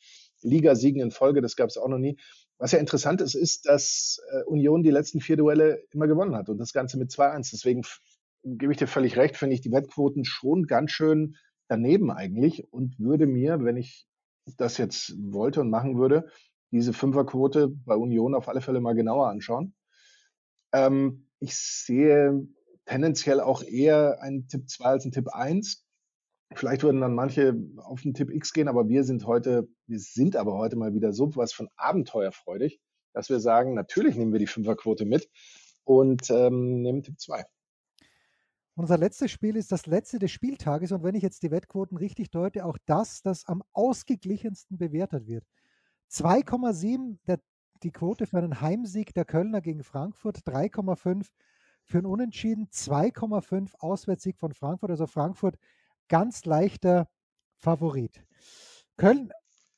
Ligasiegen 0.44 1.02
in 1.02 1.10
Folge. 1.10 1.42
Das 1.42 1.56
gab 1.56 1.70
es 1.70 1.78
auch 1.78 1.88
noch 1.88 1.98
nie. 1.98 2.16
Was 2.60 2.74
ja 2.74 2.78
interessant 2.78 3.22
ist, 3.22 3.34
ist, 3.34 3.66
dass 3.66 4.22
äh, 4.30 4.44
Union 4.44 4.84
die 4.84 4.92
letzten 4.92 5.20
vier 5.20 5.36
Duelle 5.36 5.82
immer 5.90 6.06
gewonnen 6.06 6.36
hat 6.36 6.50
und 6.50 6.60
das 6.60 6.74
Ganze 6.74 7.00
mit 7.00 7.10
2-1. 7.10 7.50
Deswegen 7.54 7.82
gebe 8.44 8.72
ich 8.72 8.78
dir 8.78 8.86
völlig 8.86 9.18
recht, 9.18 9.36
finde 9.36 9.56
ich 9.56 9.62
die 9.62 9.72
Wettquoten 9.72 10.26
schon 10.26 10.68
ganz 10.68 10.92
schön 10.92 11.38
daneben 11.70 12.12
eigentlich 12.12 12.72
und 12.72 13.00
würde 13.00 13.26
mir, 13.26 13.64
wenn 13.64 13.78
ich 13.78 14.06
das 14.58 14.78
jetzt 14.78 15.16
wollte 15.20 15.62
und 15.62 15.72
machen 15.72 15.98
würde, 15.98 16.28
diese 16.70 16.94
Fünferquote 16.94 17.70
bei 17.70 17.96
Union 17.96 18.36
auf 18.36 18.48
alle 18.48 18.62
Fälle 18.62 18.80
mal 18.80 18.94
genauer 18.94 19.30
anschauen. 19.30 19.74
Ähm, 20.74 21.28
ich 21.40 21.56
sehe 21.56 22.48
tendenziell 22.86 23.40
auch 23.42 23.64
eher 23.64 24.22
einen 24.22 24.48
Tipp 24.48 24.70
2 24.70 24.86
als 24.86 25.04
einen 25.04 25.12
Tipp 25.12 25.30
1. 25.30 25.86
Vielleicht 26.56 26.84
würden 26.84 27.02
dann 27.02 27.14
manche 27.14 27.56
auf 27.78 28.02
den 28.02 28.14
Tipp 28.14 28.32
X 28.32 28.54
gehen, 28.54 28.68
aber 28.68 28.88
wir 28.88 29.04
sind 29.04 29.26
heute, 29.26 29.68
wir 29.86 30.00
sind 30.00 30.36
aber 30.36 30.58
heute 30.58 30.78
mal 30.78 30.94
wieder 30.94 31.12
so 31.12 31.36
was 31.36 31.52
von 31.52 31.68
abenteuerfreudig, 31.76 32.80
dass 33.14 33.30
wir 33.30 33.40
sagen, 33.40 33.74
natürlich 33.74 34.16
nehmen 34.16 34.32
wir 34.32 34.40
die 34.40 34.48
Fünferquote 34.48 35.06
mit 35.06 35.30
und 35.84 36.30
ähm, 36.30 36.82
nehmen 36.82 37.04
Tipp 37.04 37.20
2. 37.20 37.44
Unser 38.76 38.98
letztes 38.98 39.32
Spiel 39.32 39.56
ist 39.56 39.72
das 39.72 39.88
letzte 39.88 40.20
des 40.20 40.32
Spieltages 40.32 40.92
und 40.92 41.04
wenn 41.04 41.16
ich 41.16 41.24
jetzt 41.24 41.42
die 41.44 41.52
Wettquoten 41.52 41.98
richtig 41.98 42.30
deute, 42.30 42.64
auch 42.64 42.78
das, 42.86 43.22
das 43.24 43.46
am 43.46 43.64
ausgeglichensten 43.74 44.78
bewertet 44.78 45.28
wird. 45.28 45.44
2,7 46.12 47.18
die 47.84 47.92
Quote 47.92 48.28
für 48.28 48.38
einen 48.38 48.62
Heimsieg 48.62 49.14
der 49.14 49.26
Kölner 49.26 49.62
gegen 49.62 49.84
Frankfurt, 49.84 50.40
3,5 50.40 51.28
für 51.84 52.00
einen 52.00 52.08
Unentschieden, 52.08 52.68
2,5 52.68 53.76
Auswärtssieg 53.80 54.38
von 54.38 54.54
Frankfurt. 54.54 54.92
Also 54.92 55.08
Frankfurt 55.08 55.58
ganz 56.08 56.46
leichter 56.46 57.08
Favorit. 57.56 58.24
Köln 58.98 59.32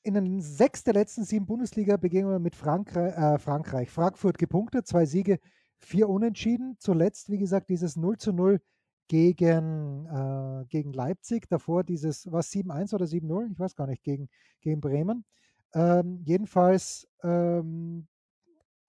in 0.04 0.14
den 0.14 0.42
sechs 0.42 0.84
der 0.84 0.94
letzten 0.94 1.24
sieben 1.24 1.46
Bundesliga-Begegnungen 1.46 2.42
mit 2.42 2.56
Frankreich, 2.56 3.16
äh, 3.16 3.38
Frankreich. 3.38 3.90
Frankfurt 3.90 4.38
gepunktet, 4.38 4.88
zwei 4.88 5.06
Siege, 5.06 5.40
vier 5.78 6.10
Unentschieden. 6.10 6.78
Zuletzt, 6.80 7.30
wie 7.30 7.38
gesagt, 7.38 7.70
dieses 7.70 7.96
0 7.96 8.18
zu 8.18 8.32
0 8.32 8.62
gegen, 9.08 10.06
äh, 10.06 10.66
gegen 10.70 10.94
Leipzig. 10.94 11.48
Davor 11.50 11.84
dieses, 11.84 12.32
was 12.32 12.50
7-1 12.50 12.94
oder 12.94 13.08
7-0? 13.08 13.52
Ich 13.52 13.60
weiß 13.60 13.76
gar 13.76 13.88
nicht, 13.88 14.04
gegen, 14.04 14.30
gegen 14.62 14.82
Bremen. 14.82 15.26
Ähm, 15.74 16.22
jedenfalls 16.26 17.08
ähm, 17.24 18.08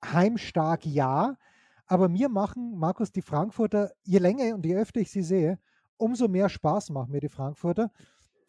heimstark 0.05 0.87
ja. 0.87 1.37
Aber 1.87 2.09
mir 2.09 2.29
machen, 2.29 2.79
Markus, 2.79 3.13
die 3.13 3.23
Frankfurter, 3.23 3.93
je 4.05 4.19
länger 4.19 4.55
und 4.55 4.65
je 4.65 4.77
öfter 4.77 5.01
ich 5.01 5.11
sie 5.11 5.23
sehe, 5.23 5.59
umso 5.97 6.29
mehr 6.29 6.49
Spaß 6.49 6.91
machen 6.91 7.13
mir 7.13 7.21
die 7.21 7.29
Frankfurter. 7.29 7.91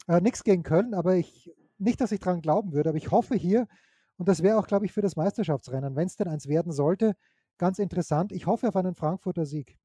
Äh, 0.07 0.21
Nichts 0.21 0.43
gegen 0.43 0.63
Köln, 0.63 0.93
aber 0.93 1.15
ich, 1.15 1.51
nicht, 1.77 1.99
dass 2.01 2.11
ich 2.11 2.19
daran 2.19 2.41
glauben 2.41 2.71
würde, 2.73 2.89
aber 2.89 2.97
ich 2.97 3.11
hoffe 3.11 3.35
hier, 3.35 3.67
und 4.17 4.27
das 4.27 4.43
wäre 4.43 4.59
auch, 4.59 4.67
glaube 4.67 4.85
ich, 4.85 4.91
für 4.91 5.01
das 5.01 5.15
Meisterschaftsrennen, 5.15 5.95
wenn 5.95 6.05
es 6.05 6.15
denn 6.15 6.27
eins 6.27 6.47
werden 6.47 6.71
sollte, 6.71 7.15
ganz 7.57 7.79
interessant. 7.79 8.31
Ich 8.31 8.45
hoffe 8.45 8.67
auf 8.67 8.75
einen 8.75 8.93
Frankfurter 8.93 9.45
Sieg. 9.45 9.77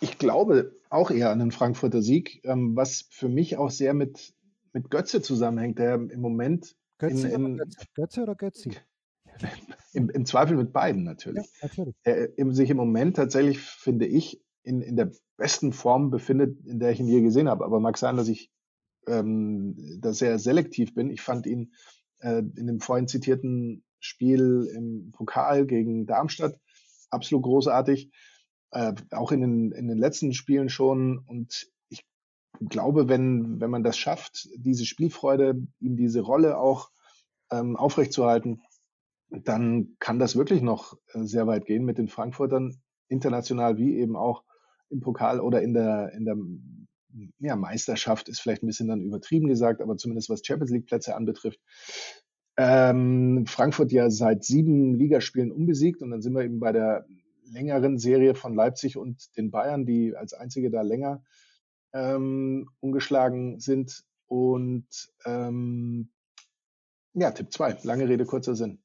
Ich 0.00 0.18
glaube 0.18 0.74
auch 0.90 1.10
eher 1.10 1.30
an 1.30 1.40
einen 1.40 1.50
Frankfurter 1.50 2.00
Sieg, 2.00 2.40
ähm, 2.44 2.76
was 2.76 3.06
für 3.10 3.28
mich 3.28 3.58
auch 3.58 3.70
sehr 3.70 3.92
mit, 3.92 4.34
mit 4.72 4.90
Götze 4.90 5.20
zusammenhängt, 5.20 5.78
der 5.78 5.94
im 5.94 6.20
Moment. 6.20 6.76
Götze, 6.98 7.28
in, 7.28 7.34
in, 7.34 7.54
oder 7.54 7.64
Götze? 7.64 7.86
Götze 7.94 8.22
oder 8.22 8.34
Götzi? 8.34 8.70
Im, 9.92 10.08
Im, 10.10 10.24
Zweifel 10.24 10.56
mit 10.56 10.72
beiden 10.72 11.04
natürlich. 11.04 11.44
Ja, 11.60 11.68
natürlich. 11.68 11.94
Der 12.04 12.54
sich 12.54 12.70
im 12.70 12.76
Moment 12.76 13.16
tatsächlich, 13.16 13.60
finde 13.60 14.06
ich, 14.06 14.42
in, 14.62 14.80
in 14.80 14.96
der 14.96 15.10
besten 15.36 15.72
Form 15.72 16.10
befindet, 16.10 16.64
in 16.66 16.78
der 16.78 16.90
ich 16.90 17.00
ihn 17.00 17.06
je 17.06 17.20
gesehen 17.20 17.48
habe. 17.48 17.64
Aber 17.64 17.80
mag 17.80 17.98
sein, 17.98 18.16
dass 18.16 18.28
ich 18.28 18.50
ähm, 19.06 19.98
da 20.00 20.12
sehr 20.12 20.38
selektiv 20.38 20.94
bin. 20.94 21.10
Ich 21.10 21.20
fand 21.20 21.46
ihn 21.46 21.74
äh, 22.18 22.38
in 22.38 22.66
dem 22.66 22.80
vorhin 22.80 23.08
zitierten 23.08 23.84
Spiel 24.00 24.70
im 24.74 25.12
Pokal 25.12 25.66
gegen 25.66 26.06
Darmstadt 26.06 26.58
absolut 27.10 27.44
großartig. 27.44 28.10
Äh, 28.70 28.94
auch 29.10 29.32
in 29.32 29.40
den, 29.40 29.72
in 29.72 29.88
den 29.88 29.98
letzten 29.98 30.32
Spielen 30.32 30.68
schon. 30.68 31.18
Und 31.18 31.68
glaube, 32.60 33.08
wenn, 33.08 33.60
wenn 33.60 33.70
man 33.70 33.82
das 33.82 33.98
schafft, 33.98 34.48
diese 34.56 34.84
Spielfreude, 34.84 35.66
ihm 35.80 35.96
diese 35.96 36.20
Rolle 36.20 36.58
auch 36.58 36.90
ähm, 37.50 37.76
aufrechtzuerhalten, 37.76 38.62
dann 39.30 39.96
kann 39.98 40.18
das 40.18 40.36
wirklich 40.36 40.62
noch 40.62 40.96
äh, 41.12 41.24
sehr 41.24 41.46
weit 41.46 41.66
gehen 41.66 41.84
mit 41.84 41.98
den 41.98 42.08
Frankfurtern, 42.08 42.76
international 43.08 43.76
wie 43.76 43.98
eben 43.98 44.16
auch 44.16 44.44
im 44.90 45.00
Pokal 45.00 45.40
oder 45.40 45.62
in 45.62 45.74
der, 45.74 46.12
in 46.12 46.24
der 46.24 46.36
ja, 47.38 47.56
Meisterschaft 47.56 48.28
ist 48.28 48.40
vielleicht 48.40 48.62
ein 48.62 48.66
bisschen 48.66 48.88
dann 48.88 49.00
übertrieben 49.00 49.48
gesagt, 49.48 49.80
aber 49.80 49.96
zumindest 49.96 50.30
was 50.30 50.44
Champions 50.44 50.70
League 50.70 50.86
Plätze 50.86 51.16
anbetrifft. 51.16 51.60
Ähm, 52.56 53.44
Frankfurt 53.46 53.92
ja 53.92 54.10
seit 54.10 54.44
sieben 54.44 54.94
Ligaspielen 54.94 55.52
unbesiegt 55.52 56.02
und 56.02 56.10
dann 56.10 56.22
sind 56.22 56.34
wir 56.34 56.44
eben 56.44 56.60
bei 56.60 56.72
der 56.72 57.06
längeren 57.52 57.98
Serie 57.98 58.34
von 58.34 58.54
Leipzig 58.54 58.96
und 58.96 59.36
den 59.36 59.50
Bayern, 59.50 59.86
die 59.86 60.16
als 60.16 60.32
einzige 60.34 60.70
da 60.70 60.82
länger 60.82 61.22
ähm, 61.92 62.68
ungeschlagen 62.80 63.60
sind. 63.60 64.04
Und 64.26 64.86
ähm, 65.24 66.10
ja, 67.14 67.30
Tipp 67.30 67.52
2, 67.52 67.78
lange 67.82 68.08
Rede, 68.08 68.24
kurzer 68.24 68.54
Sinn. 68.54 68.78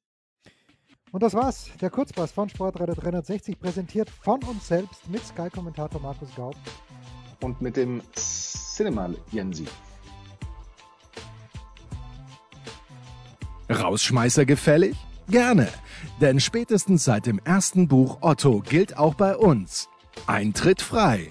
Und 1.12 1.22
das 1.22 1.34
war's, 1.34 1.68
der 1.80 1.90
Kurzpass 1.90 2.32
von 2.32 2.48
Sportradar 2.48 2.96
360, 2.96 3.60
präsentiert 3.60 4.08
von 4.08 4.42
uns 4.44 4.66
selbst 4.68 5.08
mit 5.10 5.22
Sky-Kommentator 5.22 6.00
Markus 6.00 6.34
Gaub. 6.34 6.56
Und 7.42 7.60
mit 7.60 7.76
dem 7.76 8.00
Cinema 8.14 9.10
Jensi. 9.30 9.66
Rausschmeißer 13.68 14.46
gefällig? 14.46 14.96
Gerne, 15.28 15.68
denn 16.20 16.40
spätestens 16.40 17.04
seit 17.04 17.26
dem 17.26 17.38
ersten 17.44 17.88
Buch 17.88 18.18
Otto 18.22 18.60
gilt 18.60 18.96
auch 18.96 19.14
bei 19.14 19.36
uns 19.36 19.88
Eintritt 20.26 20.80
frei. 20.80 21.28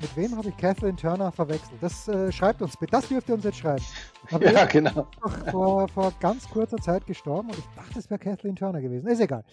Mit 0.00 0.16
wem 0.16 0.36
habe 0.36 0.48
ich 0.48 0.56
Kathleen 0.56 0.96
Turner 0.96 1.32
verwechselt? 1.32 1.82
Das 1.82 2.06
äh, 2.06 2.30
schreibt 2.30 2.62
uns 2.62 2.76
bitte. 2.76 2.92
Das 2.92 3.08
dürft 3.08 3.28
ihr 3.28 3.34
uns 3.34 3.42
jetzt 3.42 3.58
schreiben. 3.58 3.84
Aber 4.30 4.52
ja, 4.52 4.64
genau. 4.66 5.08
Vor, 5.50 5.88
vor 5.88 6.12
ganz 6.20 6.48
kurzer 6.48 6.76
Zeit 6.78 7.04
gestorben 7.04 7.48
und 7.50 7.58
ich 7.58 7.64
dachte, 7.74 7.98
es 7.98 8.08
wäre 8.08 8.20
Kathleen 8.20 8.54
Turner 8.54 8.80
gewesen. 8.80 9.08
Ist 9.08 9.20
egal. 9.20 9.44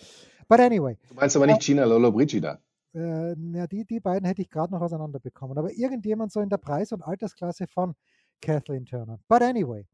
But 0.48 0.60
anyway. 0.60 0.98
Du 1.10 1.16
meinst 1.16 1.36
aber 1.36 1.48
nicht 1.48 1.62
Gina 1.62 1.84
Lollobrigida? 1.86 2.60
Äh, 2.94 3.36
ja, 3.54 3.66
die, 3.66 3.86
die 3.86 4.00
beiden 4.00 4.26
hätte 4.28 4.44
ich 4.44 4.50
gerade 4.50 4.72
noch 4.72 4.82
auseinanderbekommen. 4.82 5.58
Aber 5.58 5.72
irgendjemand 5.72 6.32
so 6.32 6.40
in 6.42 6.50
der 6.50 6.58
Preis- 6.58 6.92
und 6.92 7.02
Altersklasse 7.02 7.66
von 7.68 7.96
Kathleen 8.40 8.86
Turner. 8.86 9.20
But 9.28 9.42
anyway. 9.42 9.88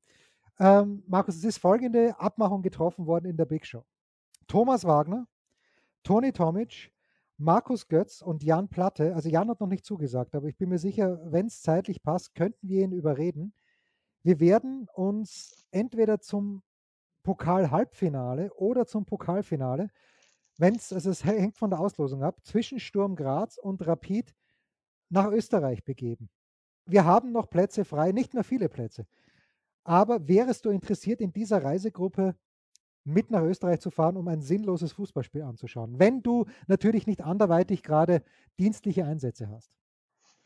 Ähm, 0.59 1.03
Markus, 1.07 1.37
es 1.37 1.45
ist 1.45 1.59
folgende 1.59 2.13
Abmachung 2.19 2.61
getroffen 2.61 3.07
worden 3.07 3.25
in 3.25 3.37
der 3.37 3.45
Big 3.45 3.65
Show. 3.65 3.85
Thomas 4.47 4.83
Wagner, 4.83 5.27
Toni 6.03 6.33
Tomic, 6.33 6.91
Markus 7.41 7.87
Götz 7.87 8.21
und 8.21 8.43
Jan 8.43 8.69
Platte, 8.69 9.15
also 9.15 9.27
Jan 9.27 9.49
hat 9.49 9.59
noch 9.59 9.67
nicht 9.67 9.83
zugesagt, 9.83 10.35
aber 10.35 10.47
ich 10.47 10.57
bin 10.57 10.69
mir 10.69 10.77
sicher, 10.77 11.19
wenn 11.31 11.47
es 11.47 11.63
zeitlich 11.63 12.03
passt, 12.03 12.35
könnten 12.35 12.69
wir 12.69 12.83
ihn 12.83 12.91
überreden. 12.91 13.53
Wir 14.21 14.39
werden 14.39 14.87
uns 14.93 15.65
entweder 15.71 16.19
zum 16.19 16.61
Pokal-Halbfinale 17.23 18.53
oder 18.53 18.85
zum 18.85 19.05
Pokalfinale, 19.05 19.89
wenn 20.59 20.75
es, 20.75 20.93
also 20.93 21.09
es 21.09 21.25
hängt 21.25 21.57
von 21.57 21.71
der 21.71 21.79
Auslosung 21.79 22.23
ab, 22.23 22.37
zwischen 22.43 22.79
Sturm 22.79 23.15
Graz 23.15 23.57
und 23.57 23.85
Rapid 23.87 24.35
nach 25.09 25.31
Österreich 25.31 25.83
begeben. 25.83 26.29
wir 26.85 27.05
haben 27.05 27.31
noch 27.31 27.49
Plätze 27.49 27.85
frei, 27.85 28.11
nicht 28.11 28.35
mehr 28.35 28.43
viele 28.43 28.69
Plätze. 28.69 29.07
Aber 29.83 30.27
wärest 30.27 30.65
du 30.65 30.69
interessiert, 30.69 31.21
in 31.21 31.33
dieser 31.33 31.63
Reisegruppe 31.63 32.35
mit 33.03 33.31
nach 33.31 33.41
Österreich 33.41 33.79
zu 33.79 33.91
fahren, 33.91 34.17
um 34.17 34.27
ein 34.27 34.41
sinnloses 34.41 34.93
Fußballspiel 34.93 35.41
anzuschauen? 35.41 35.99
Wenn 35.99 36.21
du 36.21 36.45
natürlich 36.67 37.07
nicht 37.07 37.21
anderweitig 37.21 37.83
gerade 37.83 38.23
dienstliche 38.59 39.05
Einsätze 39.05 39.49
hast. 39.49 39.71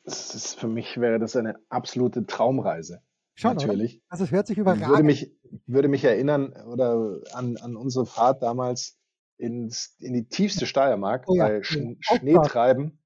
Das 0.03 0.35
ist, 0.35 0.59
für 0.59 0.67
mich 0.67 0.97
wäre 0.99 1.19
das 1.19 1.35
eine 1.35 1.55
absolute 1.69 2.25
Traumreise. 2.25 3.01
Schon, 3.33 3.55
natürlich. 3.55 3.95
Oder? 3.95 4.03
Also 4.09 4.23
es 4.23 4.31
hört 4.31 4.47
sich 4.47 4.57
überragend. 4.57 4.87
Würde 4.87 5.03
mich, 5.03 5.35
würde 5.65 5.87
mich 5.87 6.03
erinnern 6.03 6.53
oder 6.67 7.19
an, 7.33 7.57
an 7.57 7.75
unsere 7.75 8.05
Fahrt 8.05 8.41
damals 8.41 8.97
ins, 9.37 9.95
in 9.99 10.13
die 10.13 10.27
tiefste 10.27 10.65
Steiermark 10.65 11.25
oh 11.27 11.35
ja, 11.35 11.47
bei 11.47 11.63
Sch 11.63 11.75
ja. 11.75 11.95
Schneetreiben, 11.99 12.99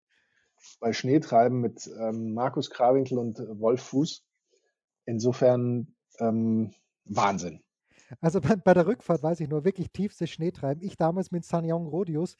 bei 0.80 0.94
Schneetreiben 0.94 1.60
mit 1.60 1.90
ähm, 2.00 2.34
Markus 2.34 2.70
Krawinkel 2.70 3.18
und 3.18 3.40
Wolf 3.60 3.82
Fuß. 3.82 4.24
Insofern 5.06 5.96
ähm, 6.20 6.74
Wahnsinn. 7.06 7.64
Also 8.22 8.42
bei, 8.42 8.56
bei, 8.56 8.74
der 8.74 8.88
Rückfahrt 8.88 9.24
weiß 9.24 9.40
ich 9.40 9.50
nur 9.50 9.66
wirklich 9.66 9.92
tiefste 9.92 10.28
Schneetreiben. 10.28 10.84
Ich 10.84 10.98
damals 10.98 11.32
mit 11.32 11.46
Sanyong 11.46 11.88
Rodius 11.88 12.38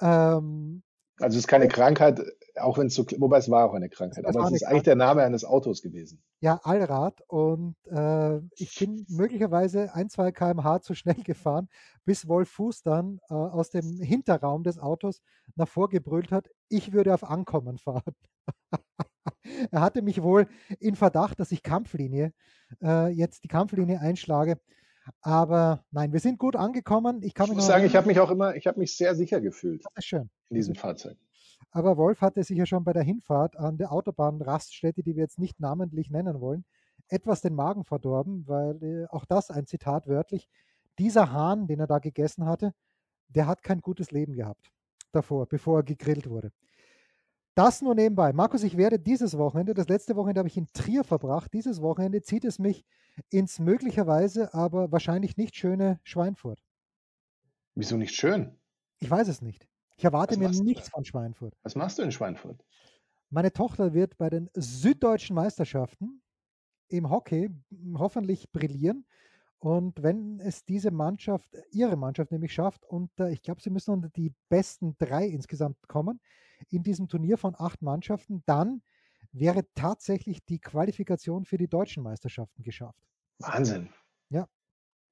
ähm, 0.00 0.82
also 1.20 1.36
es 1.36 1.44
ist 1.44 1.48
keine 1.48 1.68
Krankheit, 1.68 2.22
auch 2.56 2.78
wenn 2.78 2.86
es 2.86 2.94
so, 2.94 3.04
wobei 3.18 3.38
es 3.38 3.50
war 3.50 3.68
auch 3.68 3.74
eine 3.74 3.90
Krankheit, 3.90 4.24
aber 4.24 4.42
es 4.44 4.52
ist 4.52 4.66
eigentlich 4.66 4.84
der 4.84 4.96
Name 4.96 5.22
eines 5.22 5.44
Autos 5.44 5.82
gewesen. 5.82 6.22
Ja, 6.40 6.60
Allrad 6.62 7.22
und 7.28 7.76
äh, 7.90 8.38
ich 8.54 8.74
bin 8.78 9.04
möglicherweise 9.08 9.94
ein, 9.94 10.08
zwei 10.08 10.32
kmh 10.32 10.80
zu 10.80 10.94
schnell 10.94 11.14
gefahren, 11.24 11.68
bis 12.06 12.26
Wolf 12.26 12.48
Fuß 12.50 12.82
dann 12.82 13.20
äh, 13.28 13.34
aus 13.34 13.68
dem 13.68 14.00
Hinterraum 14.00 14.62
des 14.62 14.78
Autos 14.78 15.20
nach 15.56 15.68
vorgebrüllt 15.68 16.32
hat, 16.32 16.48
ich 16.70 16.92
würde 16.92 17.12
auf 17.12 17.24
Ankommen 17.24 17.76
fahren. 17.76 18.14
er 19.70 19.80
hatte 19.82 20.00
mich 20.00 20.22
wohl 20.22 20.48
in 20.78 20.96
Verdacht, 20.96 21.38
dass 21.38 21.52
ich 21.52 21.62
Kampflinie, 21.62 22.32
äh, 22.82 23.08
jetzt 23.08 23.44
die 23.44 23.48
Kampflinie 23.48 24.00
einschlage. 24.00 24.58
Aber 25.20 25.84
nein, 25.90 26.12
wir 26.12 26.20
sind 26.20 26.38
gut 26.38 26.56
angekommen. 26.56 27.22
Ich, 27.22 27.34
kann 27.34 27.48
ich 27.48 27.54
muss 27.54 27.66
sagen, 27.66 27.84
ich 27.84 27.96
habe 27.96 28.06
mich 28.06 28.20
auch 28.20 28.30
immer, 28.30 28.56
ich 28.56 28.66
habe 28.66 28.78
mich 28.78 28.96
sehr 28.96 29.14
sicher 29.14 29.40
gefühlt. 29.40 29.84
Das 29.84 29.92
ist 29.96 30.04
schön. 30.04 30.30
In 30.48 30.56
diesem 30.56 30.74
Fahrzeug. 30.74 31.16
Aber 31.70 31.96
Wolf 31.96 32.20
hatte 32.20 32.42
sich 32.42 32.58
ja 32.58 32.66
schon 32.66 32.84
bei 32.84 32.92
der 32.92 33.02
Hinfahrt 33.02 33.56
an 33.56 33.78
der 33.78 33.92
Autobahnraststätte, 33.92 35.02
die 35.02 35.14
wir 35.14 35.22
jetzt 35.22 35.38
nicht 35.38 35.60
namentlich 35.60 36.10
nennen 36.10 36.40
wollen, 36.40 36.64
etwas 37.08 37.40
den 37.40 37.54
Magen 37.54 37.84
verdorben, 37.84 38.46
weil 38.46 38.82
äh, 38.82 39.06
auch 39.08 39.24
das 39.24 39.50
ein 39.50 39.66
Zitat 39.66 40.06
wörtlich. 40.06 40.48
Dieser 40.98 41.32
Hahn, 41.32 41.66
den 41.66 41.80
er 41.80 41.86
da 41.86 41.98
gegessen 41.98 42.46
hatte, 42.46 42.74
der 43.28 43.46
hat 43.46 43.62
kein 43.62 43.80
gutes 43.80 44.10
Leben 44.10 44.34
gehabt 44.34 44.72
davor, 45.12 45.46
bevor 45.46 45.80
er 45.80 45.82
gegrillt 45.82 46.28
wurde. 46.28 46.52
Das 47.54 47.82
nur 47.82 47.94
nebenbei. 47.94 48.32
Markus, 48.32 48.62
ich 48.62 48.76
werde 48.76 48.98
dieses 48.98 49.36
Wochenende, 49.36 49.74
das 49.74 49.88
letzte 49.88 50.16
Wochenende 50.16 50.38
habe 50.40 50.48
ich 50.48 50.56
in 50.56 50.68
Trier 50.72 51.04
verbracht, 51.04 51.52
dieses 51.52 51.82
Wochenende 51.82 52.22
zieht 52.22 52.44
es 52.44 52.58
mich 52.58 52.84
ins 53.28 53.58
möglicherweise, 53.58 54.54
aber 54.54 54.92
wahrscheinlich 54.92 55.36
nicht 55.36 55.56
schöne 55.56 56.00
Schweinfurt. 56.04 56.62
Wieso 57.74 57.96
nicht 57.96 58.14
schön? 58.14 58.56
Ich 59.00 59.10
weiß 59.10 59.28
es 59.28 59.42
nicht. 59.42 59.66
Ich 59.96 60.04
erwarte 60.04 60.38
mir 60.38 60.50
nichts 60.50 60.88
von 60.88 61.04
Schweinfurt. 61.04 61.54
Was 61.62 61.74
machst 61.74 61.98
du 61.98 62.02
in 62.02 62.12
Schweinfurt? 62.12 62.64
Meine 63.30 63.52
Tochter 63.52 63.94
wird 63.94 64.16
bei 64.16 64.30
den 64.30 64.48
süddeutschen 64.54 65.36
Meisterschaften 65.36 66.22
im 66.88 67.10
Hockey 67.10 67.50
hoffentlich 67.94 68.50
brillieren. 68.50 69.06
Und 69.58 70.02
wenn 70.02 70.40
es 70.40 70.64
diese 70.64 70.90
Mannschaft, 70.90 71.54
ihre 71.70 71.96
Mannschaft 71.96 72.32
nämlich 72.32 72.52
schafft, 72.52 72.84
und 72.86 73.10
äh, 73.20 73.30
ich 73.30 73.42
glaube, 73.42 73.60
sie 73.60 73.68
müssen 73.68 73.90
unter 73.90 74.08
die 74.08 74.32
besten 74.48 74.96
drei 74.98 75.26
insgesamt 75.26 75.76
kommen 75.86 76.20
in 76.68 76.82
diesem 76.82 77.08
Turnier 77.08 77.38
von 77.38 77.54
acht 77.58 77.82
Mannschaften, 77.82 78.42
dann 78.46 78.82
wäre 79.32 79.62
tatsächlich 79.74 80.44
die 80.44 80.58
Qualifikation 80.58 81.44
für 81.44 81.56
die 81.56 81.68
deutschen 81.68 82.02
Meisterschaften 82.02 82.62
geschafft. 82.62 83.00
Wahnsinn. 83.38 83.88
Ja. 84.28 84.46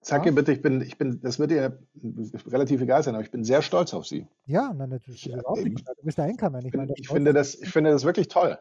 Sag 0.00 0.22
ja. 0.22 0.30
ihr 0.30 0.34
bitte, 0.34 0.52
ich 0.52 0.62
bin, 0.62 0.80
ich 0.80 0.98
bin, 0.98 1.20
das 1.20 1.38
wird 1.38 1.50
dir 1.50 1.78
relativ 2.46 2.80
egal 2.80 3.02
sein, 3.02 3.14
aber 3.14 3.24
ich 3.24 3.30
bin 3.30 3.44
sehr 3.44 3.62
stolz 3.62 3.94
auf 3.94 4.06
Sie. 4.06 4.26
Ja, 4.46 4.72
nein, 4.72 4.90
natürlich. 4.90 5.24
Ja. 5.24 5.38
Du 5.38 5.74
bist 6.02 6.18
der 6.18 6.26
Einkammer. 6.26 6.61
Ich, 6.64 6.72
ich, 6.72 6.90
ich 6.96 7.08
finde 7.08 7.32
das, 7.32 7.54
ich 7.56 7.70
finde 7.70 7.90
das 7.90 8.04
wirklich 8.04 8.28
toll. 8.28 8.58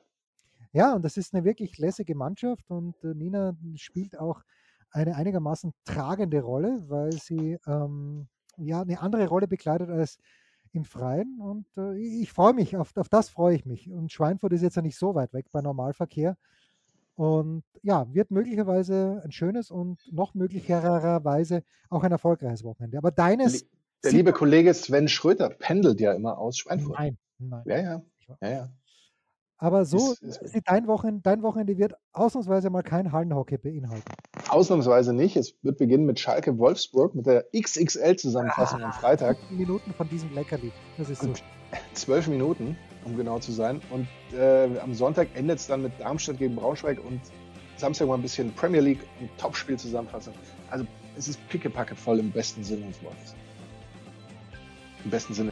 Ja, 0.74 0.94
und 0.94 1.04
das 1.04 1.18
ist 1.18 1.34
eine 1.34 1.44
wirklich 1.44 1.78
lässige 1.78 2.16
Mannschaft 2.16 2.70
und 2.70 3.02
äh, 3.04 3.14
Nina 3.14 3.56
spielt 3.76 4.18
auch 4.18 4.44
eine 4.92 5.16
einigermaßen 5.16 5.74
tragende 5.86 6.42
Rolle, 6.42 6.84
weil 6.88 7.12
sie 7.14 7.58
ähm, 7.68 8.28
ja 8.58 8.82
eine 8.82 9.00
andere 9.00 9.28
Rolle 9.28 9.48
bekleidet 9.48 9.90
als 9.90 10.18
im 10.74 10.86
Freien. 10.86 11.40
Und 11.40 11.66
äh, 11.78 11.98
ich 11.98 12.32
freue 12.32 12.54
mich, 12.54 12.78
auf, 12.78 12.96
auf 12.98 13.10
das 13.10 13.30
freue 13.30 13.56
ich 13.56 13.66
mich. 13.66 13.90
Und 13.90 14.12
Schweinfurt 14.12 14.54
ist 14.54 14.62
jetzt 14.62 14.76
ja 14.76 14.82
nicht 14.82 14.98
so 14.98 15.16
weit 15.16 15.34
weg 15.34 15.48
bei 15.52 15.62
Normalverkehr. 15.62 16.38
Und 17.16 17.64
ja, 17.82 18.06
wird 18.14 18.30
möglicherweise 18.30 19.22
ein 19.26 19.32
schönes 19.32 19.72
und 19.72 20.00
noch 20.14 20.36
möglicherweise 20.36 21.64
auch 21.90 22.04
ein 22.04 22.12
erfolgreiches 22.12 22.64
Wochenende. 22.64 22.98
Aber 22.98 23.12
deines. 23.12 23.66
Der 24.04 24.12
liebe 24.12 24.32
Kollege 24.32 24.74
Sven 24.76 25.08
Schröter 25.08 25.50
pendelt 25.50 26.00
ja 26.00 26.14
immer 26.14 26.38
aus 26.38 26.58
Schweinfurt. 26.58 27.00
Nein, 27.00 27.18
nein. 27.40 27.64
Ja, 27.66 27.78
ja. 27.78 28.02
ja, 28.42 28.50
ja. 28.50 28.70
Aber 29.60 29.86
so 29.86 30.14
ist, 30.22 30.38
ist 30.42 30.56
dein, 30.66 30.88
Wochenende, 30.88 31.22
dein 31.24 31.42
Wochenende 31.42 31.78
wird 31.78 31.96
ausnahmsweise 32.14 32.70
mal 32.70 32.84
kein 32.84 33.12
Hallenhockey 33.12 33.58
beinhalten. 33.58 34.04
Ausnahmsweise 34.50 35.14
nicht. 35.14 35.36
Es 35.36 35.56
wird 35.64 35.80
beginnen 35.80 36.06
mit 36.06 36.20
Schalke 36.20 36.58
Wolfsburg 36.60 37.16
mit 37.16 37.26
der 37.26 37.46
XXL-Zusammenfassung 37.56 38.82
ah, 38.82 38.86
am 38.86 38.94
Freitag. 38.94 39.38
Minuten 39.50 39.94
von 39.94 40.08
diesem 40.10 40.34
Leckerli. 40.34 40.72
Das 40.98 41.10
ist 41.10 41.24
so. 41.24 41.34
Zwölf 41.94 42.28
Minuten, 42.28 42.78
um 43.04 43.18
genau 43.18 43.40
zu 43.40 43.52
sein. 43.52 43.82
Und 43.90 44.08
äh, 44.38 44.80
am 44.80 44.94
Sonntag 44.94 45.30
endet 45.34 45.60
es 45.60 45.68
dann 45.68 45.82
mit 45.82 46.00
Darmstadt 46.00 46.38
gegen 46.38 46.56
Braunschweig 46.56 47.04
und 47.04 47.20
Samstag 47.78 48.08
mal 48.08 48.16
ein 48.16 48.22
bisschen 48.22 48.54
Premier 48.54 48.82
League 48.82 49.02
und 49.20 49.30
Topspiel-Zusammenfassung. 49.38 50.34
Also 50.70 50.86
es 51.18 51.28
ist 51.28 51.50
pickepacke 51.50 51.96
voll 51.96 52.20
im 52.20 52.32
besten 52.32 52.64
Sinne 52.64 52.86
des 52.88 53.04
Wortes. 53.04 53.36
Im 55.04 55.10
besten 55.10 55.34
Sinne. 55.34 55.52